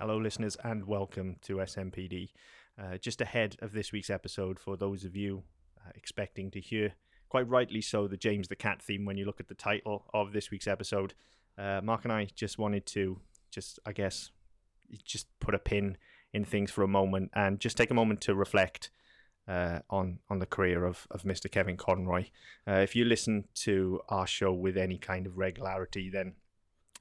[0.00, 2.28] Hello, listeners, and welcome to SMPD.
[2.80, 5.42] Uh, just ahead of this week's episode, for those of you
[5.84, 6.92] uh, expecting to hear,
[7.28, 10.32] quite rightly so, the James the Cat theme when you look at the title of
[10.32, 11.14] this week's episode,
[11.58, 13.18] uh, Mark and I just wanted to
[13.50, 14.30] just, I guess,
[15.04, 15.98] just put a pin
[16.32, 18.90] in things for a moment and just take a moment to reflect
[19.48, 21.50] uh, on on the career of, of Mr.
[21.50, 22.26] Kevin Conroy.
[22.68, 26.34] Uh, if you listen to our show with any kind of regularity, then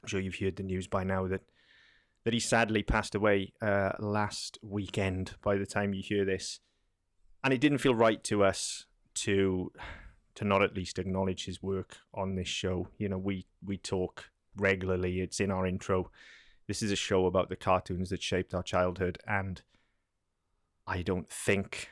[0.01, 1.41] I'm sure you've heard the news by now that
[2.27, 5.35] that he sadly passed away uh, last weekend.
[5.41, 6.59] By the time you hear this,
[7.41, 8.85] and it didn't feel right to us
[9.19, 9.71] to
[10.35, 12.89] to not at least acknowledge his work on this show.
[12.97, 14.25] You know, we we talk
[14.57, 15.21] regularly.
[15.21, 16.11] It's in our intro.
[16.67, 19.61] This is a show about the cartoons that shaped our childhood, and
[20.85, 21.91] I don't think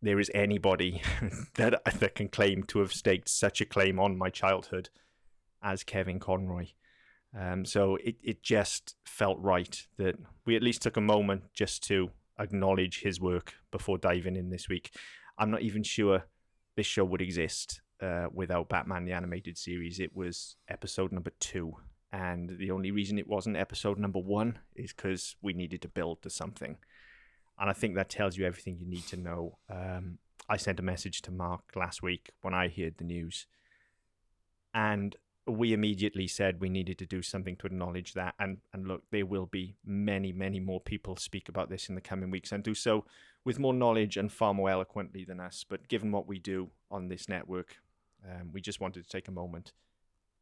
[0.00, 1.02] there is anybody
[1.56, 4.88] that that can claim to have staked such a claim on my childhood
[5.62, 6.68] as Kevin Conroy.
[7.38, 11.82] Um, so it, it just felt right that we at least took a moment just
[11.88, 14.94] to acknowledge his work before diving in this week.
[15.38, 16.24] I'm not even sure
[16.76, 20.00] this show would exist uh, without Batman the Animated Series.
[20.00, 21.76] It was episode number two.
[22.12, 26.22] And the only reason it wasn't episode number one is because we needed to build
[26.22, 26.76] to something.
[27.58, 29.58] And I think that tells you everything you need to know.
[29.70, 33.46] Um, I sent a message to Mark last week when I heard the news.
[34.72, 35.16] And
[35.46, 38.34] we immediately said we needed to do something to acknowledge that.
[38.38, 42.00] And and look, there will be many, many more people speak about this in the
[42.00, 43.04] coming weeks and do so
[43.44, 45.64] with more knowledge and far more eloquently than us.
[45.68, 47.76] But given what we do on this network,
[48.24, 49.72] um, we just wanted to take a moment,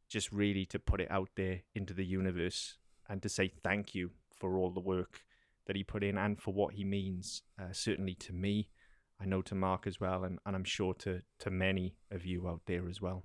[0.09, 4.11] just really to put it out there into the universe and to say thank you
[4.35, 5.21] for all the work
[5.67, 8.69] that he put in and for what he means, uh, certainly to me.
[9.21, 12.49] I know to Mark as well, and, and I'm sure to, to many of you
[12.49, 13.23] out there as well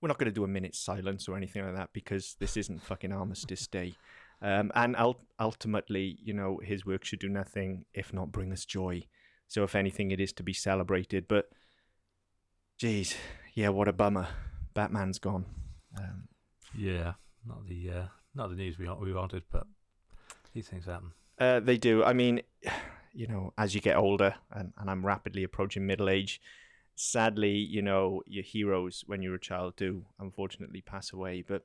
[0.00, 2.82] we're not going to do a minute's silence or anything like that because this isn't
[2.82, 3.94] fucking Armistice Day.
[4.40, 8.64] Um, and ul- ultimately, you know, his work should do nothing if not bring us
[8.64, 9.04] joy.
[9.48, 11.26] So, if anything, it is to be celebrated.
[11.26, 11.48] But,
[12.78, 13.16] geez,
[13.54, 14.28] yeah, what a bummer.
[14.74, 15.46] Batman's gone.
[15.96, 16.28] Um,
[16.76, 19.66] yeah, not the uh, not the news we we wanted, but
[20.54, 21.12] these things happen.
[21.38, 22.04] Uh, they do.
[22.04, 22.42] I mean,
[23.14, 26.40] you know, as you get older, and, and I'm rapidly approaching middle age,
[26.98, 31.44] sadly, you know, your heroes when you're a child do unfortunately pass away.
[31.46, 31.64] But,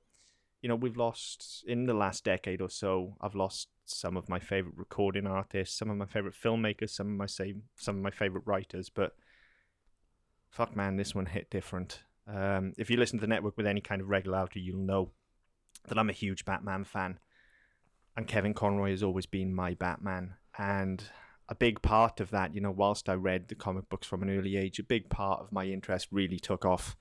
[0.62, 4.40] you know, we've lost in the last decade or so, I've lost some of my
[4.40, 8.12] favorite recording artists, some of my favorite filmmakers, some of my same some of my
[8.12, 9.16] favorite writers, but
[10.50, 12.04] fuck man, this one hit different.
[12.28, 15.10] Um, if you listen to the network with any kind of regularity, you'll know
[15.88, 17.18] that I'm a huge Batman fan.
[18.16, 20.36] And Kevin Conroy has always been my Batman.
[20.60, 21.04] And
[21.50, 24.30] a big part of that, you know, whilst I read the comic books from an
[24.30, 26.96] early age, a big part of my interest really took off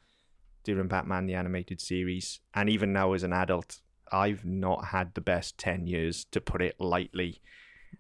[0.64, 2.41] during Batman the Animated Series.
[2.54, 6.60] And even now as an adult, I've not had the best 10 years, to put
[6.60, 7.41] it lightly.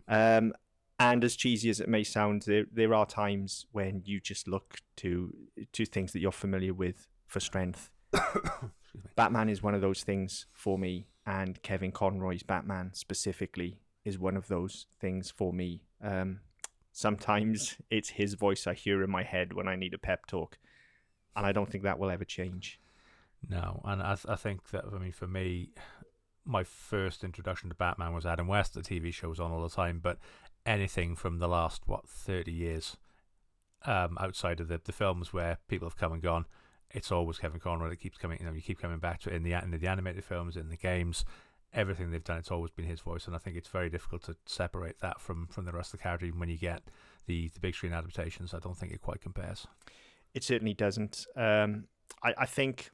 [0.08, 0.52] Um,
[0.98, 4.78] and as cheesy as it may sound, there, there are times when you just look
[4.96, 5.34] to
[5.72, 7.90] to things that you're familiar with for strength.
[9.16, 14.36] Batman is one of those things for me, and Kevin Conroy's Batman specifically is one
[14.36, 15.82] of those things for me.
[16.02, 16.40] Um,
[16.92, 20.58] sometimes it's his voice I hear in my head when I need a pep talk,
[21.36, 22.80] and I don't think that will ever change.
[23.48, 25.70] No, and I, th- I think that I mean for me,
[26.44, 28.74] my first introduction to Batman was Adam West.
[28.74, 30.18] The TV show was on all the time, but
[30.64, 32.96] anything from the last what thirty years,
[33.84, 36.46] um, outside of the the films where people have come and gone,
[36.90, 38.38] it's always Kevin Conroy that keeps coming.
[38.38, 40.68] You know, you keep coming back to it in the in the animated films, in
[40.68, 41.24] the games
[41.74, 44.36] everything they've done, it's always been his voice, and I think it's very difficult to
[44.46, 46.26] separate that from from the rest of the character.
[46.26, 46.82] Even when you get
[47.26, 49.66] the the big screen adaptations, I don't think it quite compares.
[50.34, 51.26] It certainly doesn't.
[51.36, 51.84] Um,
[52.22, 52.90] I, I think,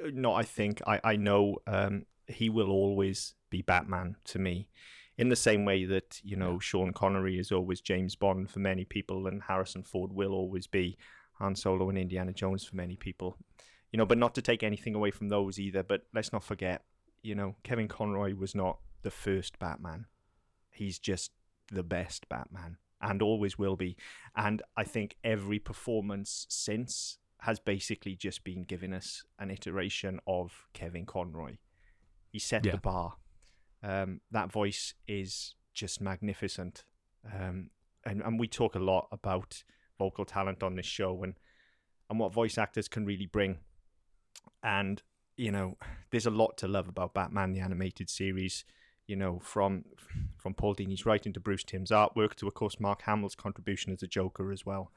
[0.00, 4.68] no, I think I I know um, he will always be Batman to me.
[5.16, 8.84] In the same way that you know Sean Connery is always James Bond for many
[8.84, 10.98] people, and Harrison Ford will always be
[11.34, 13.36] Han Solo and Indiana Jones for many people
[13.94, 15.84] you know, but not to take anything away from those either.
[15.84, 16.82] But let's not forget,
[17.24, 20.04] you know, Kevin Conroy was not the first Batman.
[20.70, 21.32] He's just
[21.72, 23.96] the best Batman and always will be.
[24.36, 30.66] And I think every performance since has basically just been giving us an iteration of
[30.74, 31.56] Kevin Conroy.
[32.30, 32.72] He set yeah.
[32.72, 33.14] the bar.
[33.82, 36.84] Um, that voice is just magnificent.
[37.26, 37.70] Um,
[38.04, 39.62] and, and we talk a lot about
[39.98, 41.34] vocal talent on this show and,
[42.10, 43.58] and what voice actors can really bring.
[44.62, 45.02] And
[45.36, 45.76] you know,
[46.10, 48.64] there's a lot to love about Batman the animated series.
[49.06, 49.84] You know, from
[50.38, 54.02] from Paul Dini's writing to Bruce Timm's artwork to, of course, Mark Hamill's contribution as
[54.02, 54.92] a Joker as well.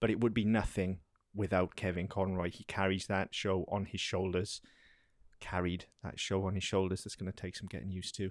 [0.00, 0.98] But it would be nothing
[1.34, 2.50] without Kevin Conroy.
[2.50, 4.60] He carries that show on his shoulders.
[5.40, 7.04] Carried that show on his shoulders.
[7.04, 8.30] That's going to take some getting used to.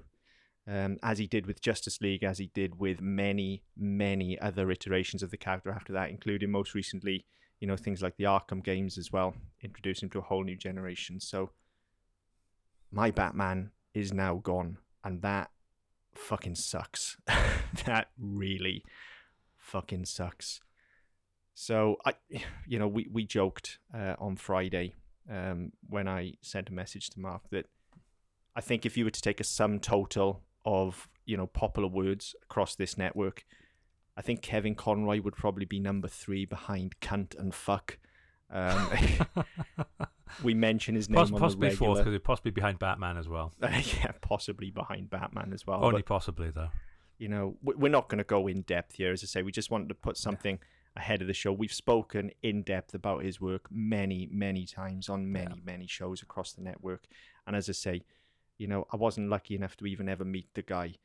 [0.67, 5.21] um, as he did with Justice League, as he did with many, many other iterations
[5.21, 7.25] of the character after that, including most recently,
[7.59, 10.55] you know, things like the Arkham games as well, introduced him to a whole new
[10.55, 11.19] generation.
[11.19, 11.51] So
[12.91, 15.51] my Batman is now gone, and that
[16.13, 17.17] fucking sucks.
[17.85, 18.83] that really
[19.57, 20.61] fucking sucks.
[21.53, 22.13] So I,
[22.67, 24.95] you know, we we joked uh, on Friday
[25.31, 27.67] um, when I sent a message to Mark that
[28.55, 32.35] I think if you were to take a sum total of you know popular words
[32.43, 33.45] across this network,
[34.17, 37.97] I think Kevin Conroy would probably be number three behind cunt and fuck.
[38.49, 38.89] Um,
[40.43, 43.53] we mention his name Poss- on possibly the fourth because possibly behind Batman as well.
[43.61, 45.83] yeah, possibly behind Batman as well.
[45.83, 46.69] Only but, possibly though.
[47.17, 49.11] you know, we- we're not going to go in depth here.
[49.11, 50.59] As I say, we just wanted to put something
[50.95, 51.51] ahead of the show.
[51.51, 56.53] We've spoken in depth about his work many, many times on many, many shows across
[56.53, 57.05] the network.
[57.45, 58.03] And as I say,
[58.57, 60.95] you know, I wasn't lucky enough to even ever meet the guy.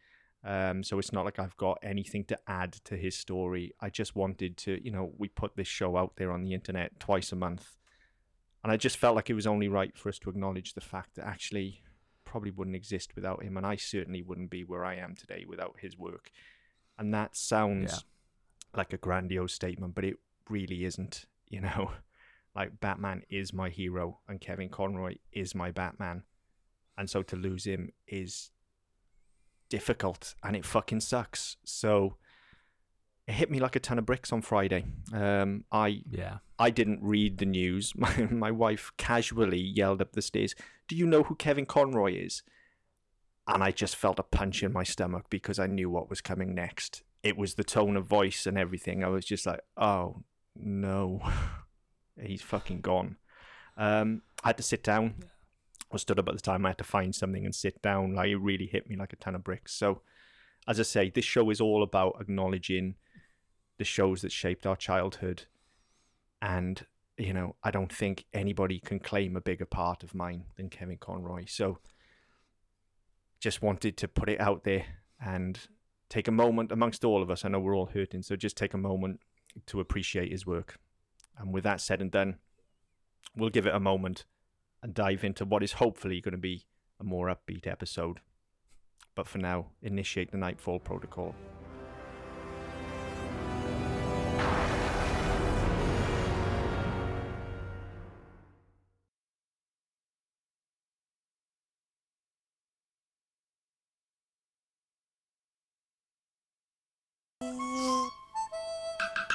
[0.42, 3.74] Um, so it's not like I've got anything to add to his story.
[3.80, 6.98] I just wanted to, you know, we put this show out there on the internet
[6.98, 7.76] twice a month.
[8.62, 11.16] And I just felt like it was only right for us to acknowledge the fact
[11.16, 11.82] that actually
[12.24, 13.56] probably wouldn't exist without him.
[13.56, 16.30] And I certainly wouldn't be where I am today without his work.
[16.98, 18.78] And that sounds Yeah.
[18.78, 20.16] like a grandiose statement, but it
[20.48, 21.92] really isn't, you know.
[22.54, 26.24] Like Batman is my hero and Kevin Conroy is my Batman.
[26.98, 28.50] And so to lose him is
[29.70, 31.56] difficult and it fucking sucks.
[31.64, 32.16] So
[33.26, 34.84] it hit me like a ton of bricks on Friday.
[35.14, 36.38] Um, I Yeah.
[36.58, 37.94] I didn't read the news.
[37.96, 40.54] My, my wife casually yelled up the stairs,
[40.88, 42.42] Do you know who Kevin Conroy is?
[43.46, 46.54] And I just felt a punch in my stomach because I knew what was coming
[46.54, 47.02] next.
[47.22, 49.02] It was the tone of voice and everything.
[49.02, 50.22] I was just like, Oh,
[50.54, 51.22] no.
[52.20, 53.16] He's fucking gone.
[53.76, 55.14] Um, I had to sit down.
[55.92, 56.64] I stood up at the time.
[56.64, 58.14] I had to find something and sit down.
[58.14, 59.74] Like, it really hit me like a ton of bricks.
[59.74, 60.02] So,
[60.68, 62.94] as I say, this show is all about acknowledging
[63.78, 65.44] the shows that shaped our childhood
[66.42, 66.84] and
[67.16, 70.98] you know i don't think anybody can claim a bigger part of mine than kevin
[70.98, 71.78] conroy so
[73.40, 74.84] just wanted to put it out there
[75.24, 75.68] and
[76.10, 78.74] take a moment amongst all of us i know we're all hurting so just take
[78.74, 79.20] a moment
[79.64, 80.78] to appreciate his work
[81.38, 82.36] and with that said and done
[83.34, 84.24] we'll give it a moment
[84.82, 86.66] and dive into what is hopefully going to be
[86.98, 88.20] a more upbeat episode.
[89.14, 91.34] But for now initiate the nightfall protocol.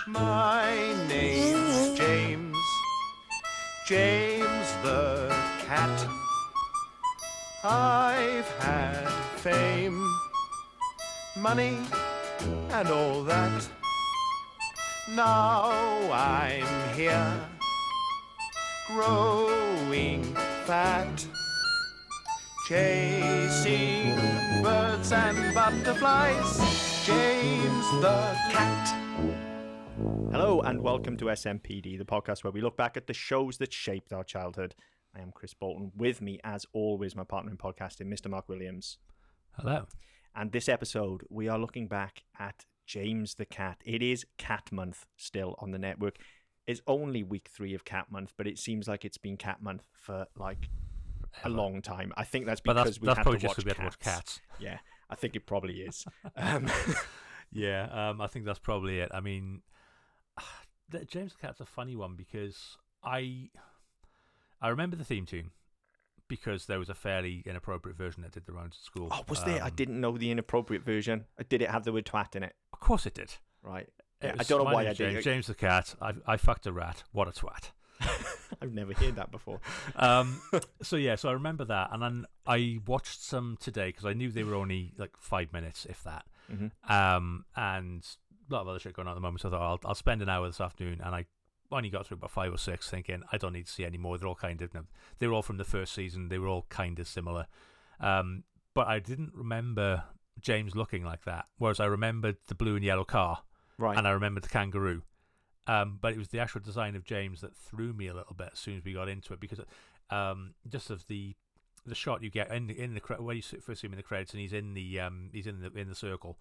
[0.07, 2.57] My name's James,
[3.87, 5.34] James the
[5.65, 6.07] cat.
[7.63, 9.07] I've had
[9.37, 9.99] fame,
[11.35, 11.79] money,
[12.69, 13.67] and all that.
[15.09, 15.71] Now
[16.11, 17.33] I'm here,
[18.87, 20.23] growing
[20.65, 21.25] fat,
[22.67, 24.15] chasing
[24.61, 26.59] birds and butterflies.
[27.07, 28.95] James the cat.
[30.31, 33.73] Hello and welcome to SMPD, the podcast where we look back at the shows that
[33.73, 34.75] shaped our childhood.
[35.15, 35.91] I am Chris Bolton.
[35.95, 38.29] With me, as always, my partner in podcasting, Mr.
[38.29, 38.97] Mark Williams.
[39.53, 39.85] Hello.
[40.35, 43.77] And this episode, we are looking back at James the Cat.
[43.85, 46.17] It is Cat Month still on the network.
[46.67, 49.87] It's only week three of Cat Month, but it seems like it's been Cat Month
[49.93, 50.67] for like
[51.43, 52.11] a long time.
[52.17, 53.83] I think that's because that's we that's had probably to watch because we had to
[53.83, 54.15] watch cats.
[54.15, 54.41] cats.
[54.59, 54.79] Yeah,
[55.09, 56.05] I think it probably is.
[56.35, 56.69] Um,
[57.51, 59.11] Yeah, um, I think that's probably it.
[59.13, 59.61] I mean,
[61.07, 63.49] James the Cat's a funny one because I
[64.61, 65.51] I remember the theme tune
[66.27, 69.09] because there was a fairly inappropriate version that did the rounds at school.
[69.11, 69.61] oh, was there?
[69.63, 71.25] I Um, didn't know the inappropriate version.
[71.49, 72.55] Did it have the word twat in it?
[72.73, 73.35] Of course it did.
[73.61, 73.87] Right.
[74.21, 75.23] It I don't know why I did James.
[75.23, 75.93] James the cat.
[76.01, 77.03] I I fucked a rat.
[77.11, 77.71] What a twat.
[78.61, 79.59] I've never heard that before.
[79.95, 80.41] um,
[80.81, 84.31] so yeah, so I remember that, and then I watched some today because I knew
[84.31, 86.25] they were only like five minutes, if that.
[86.49, 88.03] hmm Um, and
[88.49, 89.41] a lot of other shit going on at the moment.
[89.41, 91.25] So I thought I'll, I'll spend an hour this afternoon, and I
[91.71, 94.17] only got through about five or six, thinking I don't need to see any more.
[94.17, 94.71] They're all kind of,
[95.19, 96.29] they were all from the first season.
[96.29, 97.47] They were all kind of similar.
[97.99, 98.43] Um,
[98.73, 100.03] but I didn't remember
[100.39, 101.45] James looking like that.
[101.57, 103.39] Whereas I remembered the blue and yellow car,
[103.77, 103.97] Right.
[103.97, 105.01] and I remembered the kangaroo.
[105.67, 108.49] Um, but it was the actual design of James that threw me a little bit
[108.53, 109.59] as soon as we got into it because
[110.11, 111.35] um, just of the
[111.87, 114.03] the shot you get in the, in the when you first see him in the
[114.03, 116.37] credits and he's in the um, he's in the in the circle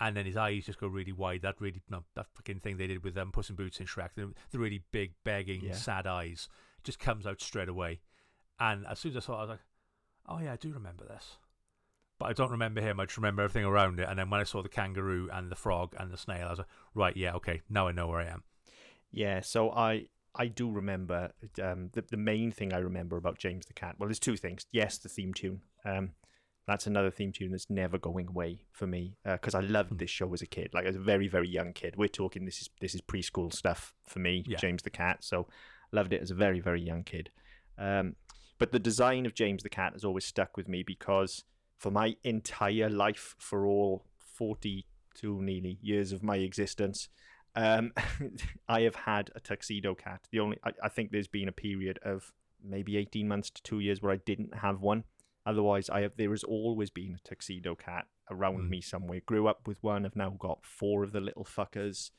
[0.00, 2.86] and then his eyes just go really wide that really no, that fucking thing they
[2.86, 5.74] did with um, Puss in Boots in Shrek the, the really big begging Yeah.
[5.74, 6.48] sad eyes
[6.82, 8.00] just comes out straight away
[8.58, 9.60] and as soon as I saw it I was like
[10.28, 11.36] oh yeah I do remember this
[12.16, 13.00] but I don't remember him.
[13.00, 14.06] I just remember everything around it.
[14.08, 16.58] And then when I saw the kangaroo and the frog and the snail, I was
[16.60, 18.44] like, right, yeah, okay, now I know where I am.
[19.10, 23.66] Yeah, so I I do remember um, the the main thing I remember about James
[23.66, 23.96] the Cat.
[23.98, 24.64] Well, there's two things.
[24.70, 25.62] Yes, the theme tune.
[25.84, 26.10] Um,
[26.66, 30.32] that's another theme tune that's never going away for me because I loved this show
[30.32, 30.70] as a kid.
[30.72, 31.94] Like as a very very young kid.
[31.96, 34.44] We're talking this is this is preschool stuff for me.
[34.46, 34.56] Yeah.
[34.58, 35.18] James the Cat.
[35.22, 35.46] So
[35.92, 37.30] loved it as a very very young kid.
[37.78, 38.16] Um,
[38.58, 41.44] but the design of James the Cat has always stuck with me because
[41.76, 47.08] for my entire life, for all forty-two nearly years of my existence,
[47.56, 47.92] um,
[48.68, 50.26] I have had a tuxedo cat.
[50.30, 53.80] The only I, I think there's been a period of maybe eighteen months to two
[53.80, 55.04] years where I didn't have one.
[55.46, 58.68] Otherwise, I have there has always been a tuxedo cat around Mm.
[58.70, 59.20] me somewhere.
[59.26, 60.06] Grew up with one.
[60.06, 62.10] I've now got four of the little fuckers.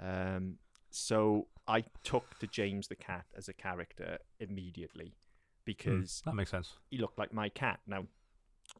[0.00, 0.58] Um,
[0.90, 6.50] so I took to James the cat as a character immediately Hmm, because that makes
[6.50, 6.74] sense.
[6.90, 7.80] he looked like my cat.
[7.86, 8.06] Now,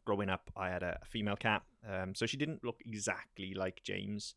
[0.05, 3.83] growing up, I had a, a female cat, um, so she didn't look exactly like
[3.83, 4.35] James,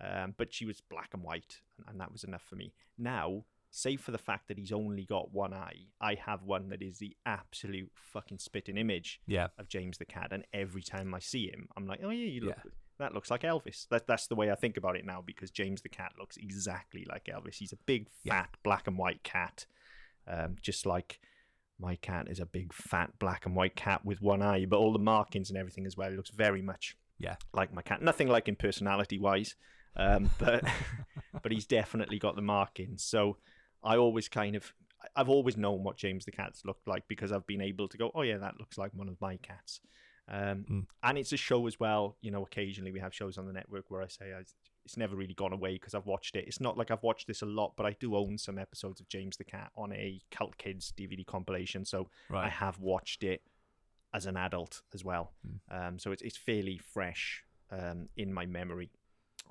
[0.00, 2.74] um, but she was black and white, and, and that was enough for me.
[2.98, 3.44] Now,
[3.76, 6.98] save for the fact that he's only got one eye, I have one that is
[6.98, 9.48] the absolute fucking spitting image Yeah.
[9.58, 12.40] of James the cat, and every time I see him, I'm like, oh yeah, you
[12.42, 12.56] look.
[12.64, 12.70] Yeah.
[12.98, 13.86] That looks like Elvis.
[13.90, 17.04] That, that's the way I think about it now because James the cat looks exactly
[17.06, 17.56] like Elvis.
[17.56, 18.32] He's a big, Yeah.
[18.42, 19.66] fat, black and white cat,
[20.26, 21.20] um, just like
[21.78, 24.94] my cat is a big fat black and white cat with one eye, but all
[24.94, 26.08] the markings and everything as well.
[26.10, 27.36] It looks very much Yeah.
[27.52, 28.00] like my cat.
[28.00, 29.54] Nothing like in personality wise,
[29.94, 30.64] um, but
[31.42, 33.04] but he's definitely got the markings.
[33.04, 33.36] So
[33.86, 34.74] I always kind of
[35.14, 38.10] I've always known what James the cat's looked like because I've been able to go,
[38.14, 39.80] oh yeah, that looks like one of my cats.
[40.28, 40.86] Um, Mm.
[41.04, 42.16] And it's a show as well.
[42.20, 44.40] You know, occasionally we have shows on the network where I say I,
[44.84, 46.44] it's never really gone away because I've watched it.
[46.48, 49.08] It's not like I've watched this a lot, but I do own some episodes of
[49.08, 51.84] James the Cat on a Cult Kids DVD compilation.
[51.84, 52.08] So
[52.44, 53.42] I have watched it
[54.12, 55.32] as an adult as well.
[55.46, 55.88] Mm.
[55.88, 58.90] Um, so it's it's fairly fresh um, in my memory.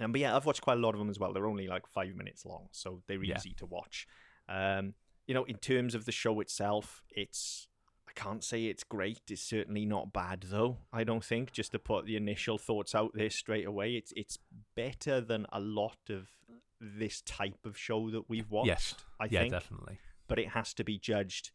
[0.01, 1.32] Um, but yeah, I've watched quite a lot of them as well.
[1.32, 3.38] They're only like five minutes long, so they're Yeah.
[3.38, 4.08] easy to watch.
[4.48, 4.94] Um,
[5.28, 7.68] you know, in terms of the show itself, it's
[8.08, 9.22] I can't say it's great.
[9.30, 10.78] It's certainly not bad though.
[10.94, 11.52] I don't think.
[11.52, 14.38] Just to put the initial thoughts out there straight away, it's it's
[14.75, 16.30] better than a lot of
[16.80, 18.68] this type of show that we've watched.
[18.68, 18.96] yes.
[19.20, 20.00] I yeah, think definitely.
[20.28, 21.52] but it has to be judged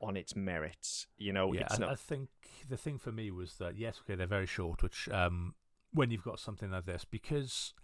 [0.00, 1.06] on its merits.
[1.18, 1.90] You know, yeah, it's I, not.
[1.90, 2.28] I think
[2.68, 5.54] the thing for me was that yes, okay, they're very short, which um,
[5.92, 7.74] when you've got something like this, because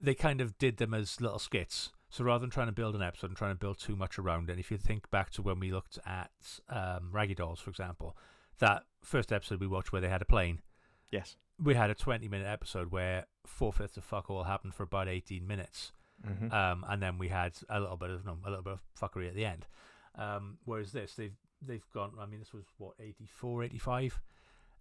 [0.00, 1.90] they kind of did them as little skits.
[2.10, 4.48] So rather than trying to build an episode and trying to build too much around
[4.48, 6.30] it, and if you think back to when we looked at
[6.68, 8.16] um, Raggy Dolls, for example,
[8.58, 10.60] that first episode we watched where they had a plane,
[11.10, 11.36] yes.
[11.62, 15.08] we had a 20 minute episode where four fifths of fuck all happened for about
[15.08, 15.92] 18 minutes.
[16.26, 16.52] Mm-hmm.
[16.52, 19.28] Um, and then we had a little bit of no, a little bit of fuckery
[19.28, 19.66] at the end.
[20.16, 22.12] Um, whereas this, they've they've gone.
[22.18, 24.20] I mean, this was what 84, 85,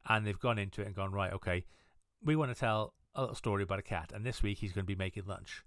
[0.10, 1.32] and they've gone into it and gone right.
[1.34, 1.66] Okay,
[2.24, 4.84] we want to tell a little story about a cat, and this week he's going
[4.84, 5.64] to be making lunch.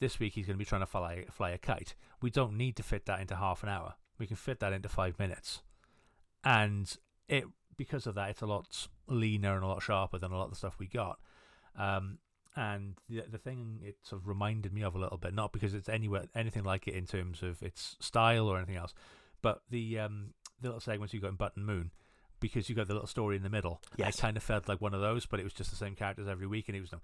[0.00, 1.94] This week he's going to be trying to fly fly a kite.
[2.20, 3.94] We don't need to fit that into half an hour.
[4.18, 5.62] We can fit that into five minutes,
[6.44, 6.94] and
[7.28, 7.44] it
[7.76, 10.50] because of that, it's a lot leaner and a lot sharper than a lot of
[10.50, 11.18] the stuff we got.
[11.76, 12.18] Um,
[12.56, 15.74] and the the thing it sort of reminded me of a little bit, not because
[15.74, 18.94] it's anywhere anything like it in terms of its style or anything else,
[19.42, 21.90] but the um the little segments you got in Button Moon,
[22.38, 23.82] because you got the little story in the middle.
[23.96, 24.16] Yes.
[24.16, 26.28] it kind of felt like one of those, but it was just the same characters
[26.28, 27.00] every week, and it was no.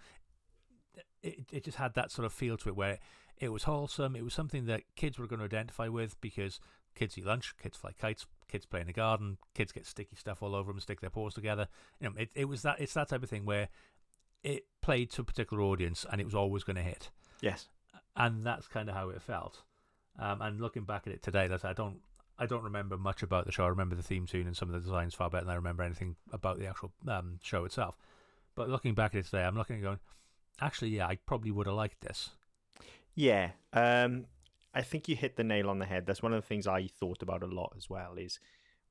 [1.23, 2.99] It it just had that sort of feel to it where
[3.39, 4.17] it was wholesome.
[4.17, 6.61] It was something that kids were going to identify with because
[6.95, 10.43] kids eat lunch, kids fly kites, kids play in the garden, kids get sticky stuff
[10.43, 11.69] all over them, stick their paws together.
[12.01, 13.69] You know, it, it was that it's that type of thing where
[14.43, 17.11] it played to a particular audience and it was always going to hit,
[17.41, 17.69] Yes.
[18.17, 19.63] and that's kind of how it felt.
[20.19, 22.01] Um, and looking back at it today, that I don't
[22.39, 23.65] I don't remember much about the show.
[23.65, 25.83] I remember the theme tune and some of the designs far better than I remember
[25.83, 27.99] anything about the actual um, show itself.
[28.55, 29.99] But looking back at it today, I'm looking and going,
[30.61, 32.31] actually, yeah, I probably would have liked this.
[33.15, 33.51] Yeah.
[33.73, 34.27] Um,
[34.75, 36.07] I think you hit the nail on the head.
[36.07, 38.15] That's one of the things I thought about a lot as well.
[38.17, 38.39] Is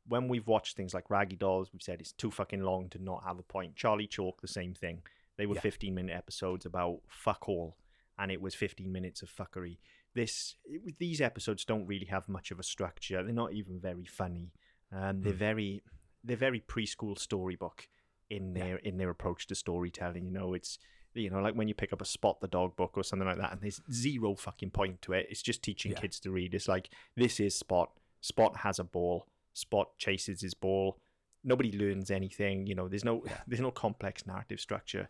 [0.08, 3.24] when we've watched things like Raggy Dolls, we've said it's too fucking long to not
[3.24, 3.76] have a point.
[3.76, 5.02] Charlie Chalk, the same thing.
[5.38, 5.62] They were Yeah.
[5.62, 7.78] 15 minute episodes about fuck all,
[8.18, 9.78] and it was 15 minutes of fuckery.
[10.14, 13.24] This it, these episodes don't really have much of a structure.
[13.24, 14.52] They're not even very funny.
[14.92, 15.40] Um, they're Hmm.
[15.40, 15.84] very
[16.22, 17.88] they're very preschool storybook
[18.30, 18.64] in Yeah.
[18.66, 20.26] their in their approach to storytelling.
[20.26, 20.78] You know, it's
[21.14, 23.38] you know like when you pick up a Spot the Dog book or something like
[23.38, 25.28] that, and there's zero fucking point to it.
[25.30, 26.00] It's just teaching Yeah.
[26.00, 26.54] kids to read.
[26.54, 27.92] It's like this is Spot.
[28.22, 29.28] Spot has a ball.
[29.54, 31.00] Spot chases his ball.
[31.44, 32.68] Nobody learns anything.
[32.68, 33.42] You know, there's no Yeah.
[33.48, 35.10] there's no complex narrative structure,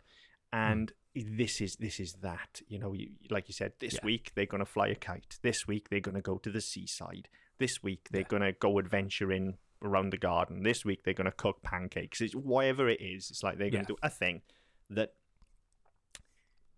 [0.52, 0.58] hmm.
[0.58, 2.62] and this is this is that.
[2.68, 4.00] You know, you, like you said, this Yeah.
[4.04, 5.38] week they're gonna fly a kite.
[5.42, 7.28] This week they're gonna go to the seaside.
[7.58, 10.62] This week they're gonna go adventuring around the garden.
[10.62, 12.20] This week they're going to cook pancakes.
[12.20, 13.30] It's whatever it is.
[13.30, 14.42] It's like they're to do a thing
[14.90, 15.14] that,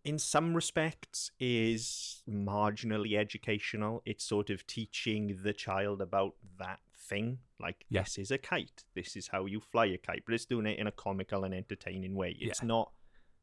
[0.04, 4.02] in some respects, is marginally educational.
[4.04, 7.38] It's sort of teaching the child about that thing.
[7.60, 8.02] Like Yeah.
[8.02, 8.84] this is a kite.
[8.94, 10.24] This is how you fly a kite.
[10.26, 12.36] But it's doing it in a comical and entertaining way.
[12.40, 12.66] It's Yeah.
[12.68, 12.92] not.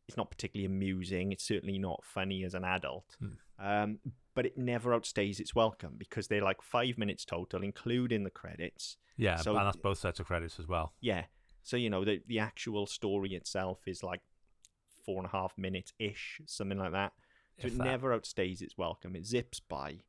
[0.07, 1.31] It's not particularly amusing.
[1.31, 3.15] It's certainly not funny as an adult.
[3.19, 3.33] Hmm.
[3.59, 3.99] Um,
[4.33, 8.97] but it never outstays its welcome because they're like five minutes total, including the credits.
[9.17, 10.93] Yeah, So- and that's both sets of credits as well.
[10.99, 11.25] Yeah.
[11.61, 14.21] So, you know, the, the actual story itself is like
[15.09, 17.13] four and a half minutes ish, something like that.
[17.59, 17.83] So If it that.
[17.83, 19.15] never outstays its welcome.
[19.15, 20.01] It zips by.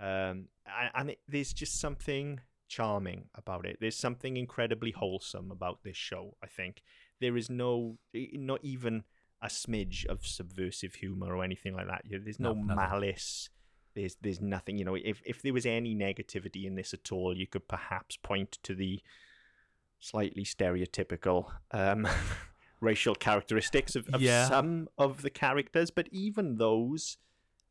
[0.00, 0.48] Um,
[0.94, 3.78] and it, there's just something charming about it.
[3.80, 6.82] There's something incredibly wholesome about this show, I think.
[7.20, 7.98] There is no,
[8.32, 9.04] not even
[9.42, 12.02] a smidge of subversive humor or anything like that.
[12.10, 13.50] There's no, No, malice.
[13.94, 14.78] There's there's nothing.
[14.78, 18.16] You know, if if there was any negativity in this at all, you could perhaps
[18.16, 19.00] point to the
[19.98, 22.08] slightly stereotypical um,
[22.80, 24.48] racial characteristics of, of Yeah.
[24.48, 27.18] some of the characters, but even those,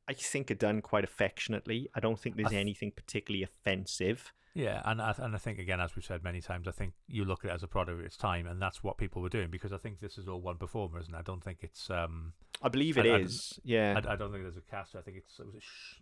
[0.07, 1.89] I think, are done quite affectionately.
[1.95, 4.33] I don't think there's th- anything particularly offensive.
[4.55, 7.23] Yeah, and I, and I think again, as we've said many times, I think you
[7.23, 9.49] look at it as a product of its time, and that's what people were doing
[9.51, 11.17] because I think this is all one performer, isn't it?
[11.17, 11.89] I don't think it's.
[11.89, 13.49] Um, I believe I- it I is.
[13.49, 14.01] don't- yeah.
[14.03, 14.95] I, I don't think there's a cast.
[14.95, 15.61] I think it's was it.
[15.63, 16.01] Sh-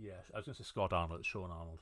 [0.00, 1.24] yeah, I was going to say Scott Arnold.
[1.24, 1.80] Sean Arnold.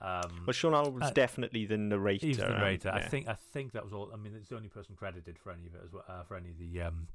[0.00, 2.26] Um, Well, Sean Arnold was uh, definitely the narrator.
[2.26, 2.90] He's the um, narrator.
[2.92, 3.28] I think.
[3.28, 4.10] I think that was all.
[4.12, 6.04] I mean, it's the only person credited for any of it as well.
[6.08, 7.08] Uh, for any of the um,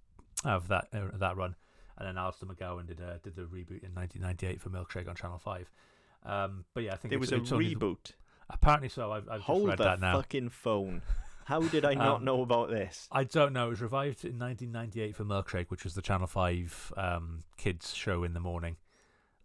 [0.44, 1.56] of that uh, that run,
[1.98, 5.38] and then Alistair McGowan did uh, did the reboot in 1998 for Milkshake on Channel
[5.40, 5.70] Five.
[6.26, 8.12] Um, but yeah, I think there was a reboot.
[8.50, 9.12] apparently so.
[9.12, 10.16] I've, I've just Hold read the that now.
[10.18, 11.02] fucking phone.
[11.46, 13.08] How did I not Um, know about this?
[13.12, 13.68] I don't know.
[13.68, 18.24] It was revived in 1998 for Milkshake, which was the Channel 5 um, kids show
[18.24, 18.78] in the morning.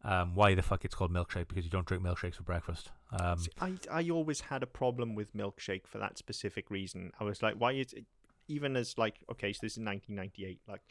[0.06, 1.48] Um, why the fuck it's called Milkshake?
[1.48, 2.92] Because you don't drink milkshakes for breakfast.
[3.20, 7.10] Um, See, I I always had a problem with milkshake for that specific reason.
[7.18, 8.04] I was like, why is it
[8.46, 10.60] even as like okay, so this is 1998.
[10.68, 10.82] Like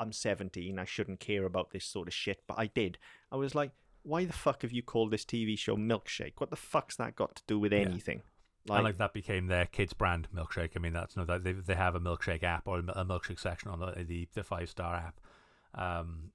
[0.00, 2.96] I'm 17, I shouldn't care about this sort of shit, but I did.
[3.30, 3.72] I was like,
[4.04, 6.34] why the fuck have you called this TV show Milkshake?
[6.38, 7.80] What the fuck's that got to do with Yeah.
[7.80, 8.22] anything?
[8.70, 10.70] and like that became their kids' brand, Milkshake.
[10.76, 13.38] I mean, that's no, that they they have a milkshake app or a a milkshake
[13.38, 15.20] section on the the, the five star app.
[15.74, 16.30] Um,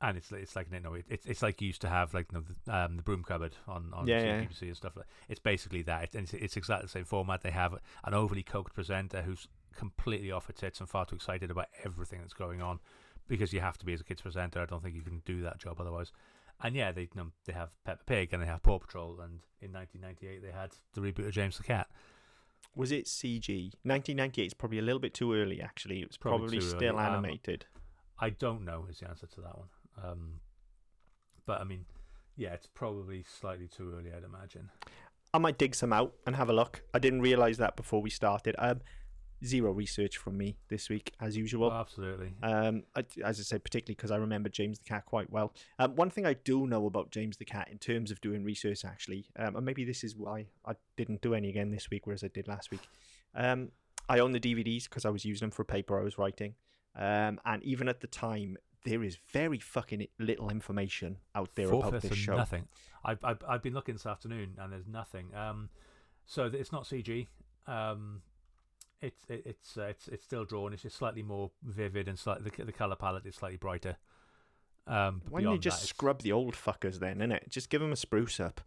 [0.00, 2.26] and it's it's like you know it, it's it's like you used to have like
[2.32, 4.40] you know, the, um, the broom cupboard on on Yeah, yeah.
[4.44, 5.06] CBBC and stuff like.
[5.28, 6.04] It's basically that.
[6.04, 7.42] It's, it's it's exactly the same format.
[7.42, 11.50] They have an overly coked presenter who's completely off her tits and far too excited
[11.50, 12.78] about everything that's going on,
[13.28, 14.60] because you have to be as a kids presenter.
[14.60, 16.12] I don't think you can do that job otherwise.
[16.62, 19.40] And yeah, they you know, they have Peppa Pig and they have Paw Patrol, and
[19.60, 21.88] in 1998 they had the reboot of James the Cat.
[22.74, 23.72] was it CG?
[23.84, 25.60] 1998 is probably a little bit too early.
[25.60, 26.76] Actually, it was Probably probably, too early.
[26.76, 27.66] still Um, animated.
[28.20, 29.68] I don't know is the answer to that one.
[30.04, 30.40] Um,
[31.46, 31.84] but I mean,
[32.36, 34.70] yeah, it's probably slightly too early, I'd imagine.
[35.34, 36.82] I might dig some out and have a look.
[36.94, 38.54] I didn't realize that before we started.
[38.58, 38.80] Um,
[39.44, 41.68] zero research from me this week, as usual.
[41.68, 42.34] Well, absolutely.
[42.42, 45.52] Um, I, as I said, particularly because I remember James the Cat quite well.
[45.78, 48.84] Um, one thing I do know about James the Cat in terms of doing research,
[48.84, 52.24] actually, um, and maybe this is why I didn't do any again this week, whereas
[52.24, 52.82] I did last week.
[53.34, 53.70] Um,
[54.08, 56.54] I own the DVDs because I was using them for a paper I was writing.
[56.96, 61.86] Um, and even at the time, there is very fucking little information out there Four
[61.86, 62.36] about this show.
[62.36, 62.68] nothing.
[63.04, 65.34] I've, I've I've been looking this afternoon and there's nothing.
[65.34, 65.68] Um,
[66.26, 67.26] so it's not CG.
[67.66, 68.22] Um,
[69.00, 70.72] it's it, it's uh, it's it's still drawn.
[70.72, 73.96] It's just slightly more vivid and slightly the, the color palette is slightly brighter.
[74.86, 77.48] Um, Why don't you just that, scrub the old fuckers then, innit?
[77.48, 78.62] Just give them a spruce up.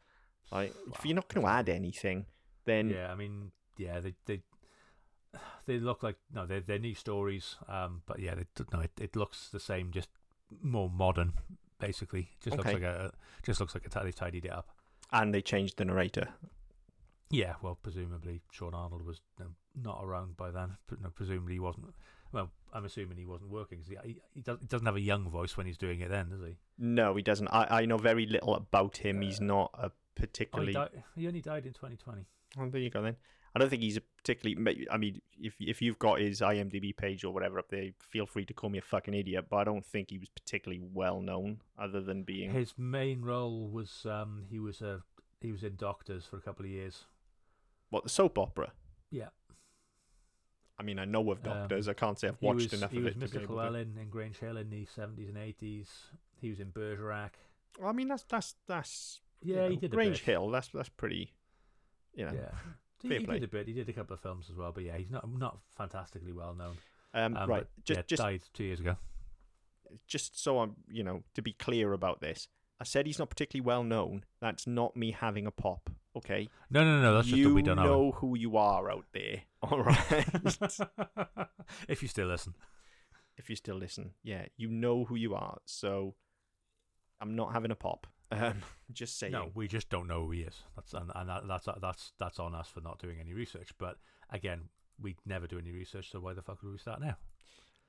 [0.52, 2.26] Like, if you're not going to add anything,
[2.66, 4.42] then Yeah, I mean, yeah, they they
[5.66, 7.56] they look like no, they're they're new stories.
[7.68, 10.10] Um, but yeah, they, no, it, it looks the same, just
[10.62, 11.34] more modern.
[11.80, 13.12] Basically, just looks like a
[13.44, 14.70] just looks like a t- they've tidied it up.
[15.12, 16.28] and they changed the narrator.
[17.30, 20.76] Yeah, well, presumably Sean Arnold was you know, not around by then.
[21.02, 21.88] No, presumably he wasn't.
[22.34, 25.02] Well, I'm assuming he wasn't working because he, he, he, does, he doesn't have a
[25.02, 26.10] young voice when he's doing it.
[26.10, 26.58] Then does he?
[26.78, 27.48] No, he doesn't.
[27.48, 29.22] I, I know very little about him.
[29.22, 30.74] He's Uh, not a Oh, he, particularly.
[30.74, 32.26] di- he only died in 2020.
[32.60, 33.16] Oh, there you go then.
[33.54, 34.88] I don't think he's a particularly.
[34.90, 38.46] I mean, if if you've got his IMDb page or whatever up there, feel free
[38.46, 39.48] to call me a fucking idiot.
[39.50, 42.52] But I don't think he was particularly well known, other than being.
[42.52, 45.02] His main role was um, he was a
[45.42, 47.04] he was in Doctors for a couple of years.
[47.90, 48.72] What the soap opera?
[49.10, 49.30] Yeah.
[50.80, 51.88] I mean, I know of Um, Doctors.
[51.90, 53.20] I can't say I've watched was, enough of was it.
[53.20, 53.32] to Mr.
[53.38, 55.88] be able to- in Grange Hill in the 70s and 80s.
[56.40, 57.34] He was in Bergerac.
[57.80, 59.20] Well, I mean, that's that's that's.
[59.42, 60.22] you Yeah, he know, did a Grange.
[60.22, 60.50] Hill.
[60.50, 61.34] That's that's pretty.
[62.16, 62.34] You know.
[62.34, 62.52] Yeah.
[63.02, 63.40] He, fair he play.
[63.40, 63.68] did a bit.
[63.68, 66.54] He did a couple of films as well, but yeah, he's not not fantastically well
[66.54, 66.78] known.
[67.14, 67.68] Um, Um, right.
[67.84, 68.96] Just yeah, just died two years ago.
[70.08, 72.48] just so I'm, you know, to be clear about this,
[72.80, 74.24] I said he's not particularly well known.
[74.40, 77.14] That's not me having a pop Okay, No, no, no.
[77.16, 77.84] That's just you that we don't know.
[77.84, 79.44] know who you are out there.
[79.62, 80.26] All right.
[81.88, 82.54] if you still listen.
[83.38, 85.60] if you still listen, yeah, you know who you are.
[85.66, 86.16] So
[87.22, 88.08] I'm not having a pop.
[88.32, 88.62] Um,
[88.94, 89.34] just saying.
[89.34, 90.64] No, we just don't know who he is.
[90.76, 93.70] That's and, and that, that's that's that's on us for not doing any research.
[93.78, 93.98] But
[94.32, 94.62] again,
[95.02, 97.18] we never do any research, so why the fuck would we start now?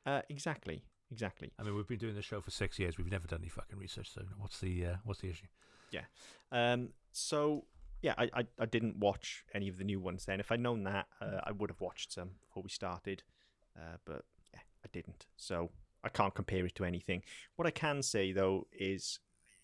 [0.05, 0.83] Uh, exactly.
[1.11, 1.53] Exactly.
[1.59, 2.97] I mean, we've been doing this show for six years.
[2.97, 4.11] We've never done any fucking research.
[4.13, 5.47] So what's the uh, what's the issue?
[5.91, 6.05] Yeah.
[6.51, 7.65] Um, so
[8.01, 10.25] yeah, I, I I didn't watch any of the new ones.
[10.25, 13.23] Then, if I'd known that, uh, I would have watched some before we started.
[13.77, 14.25] Uh, but
[14.55, 15.27] yeah, I didn't.
[15.37, 15.71] So
[16.03, 17.23] I can't compare it to anything.
[17.57, 19.19] What I can say though is,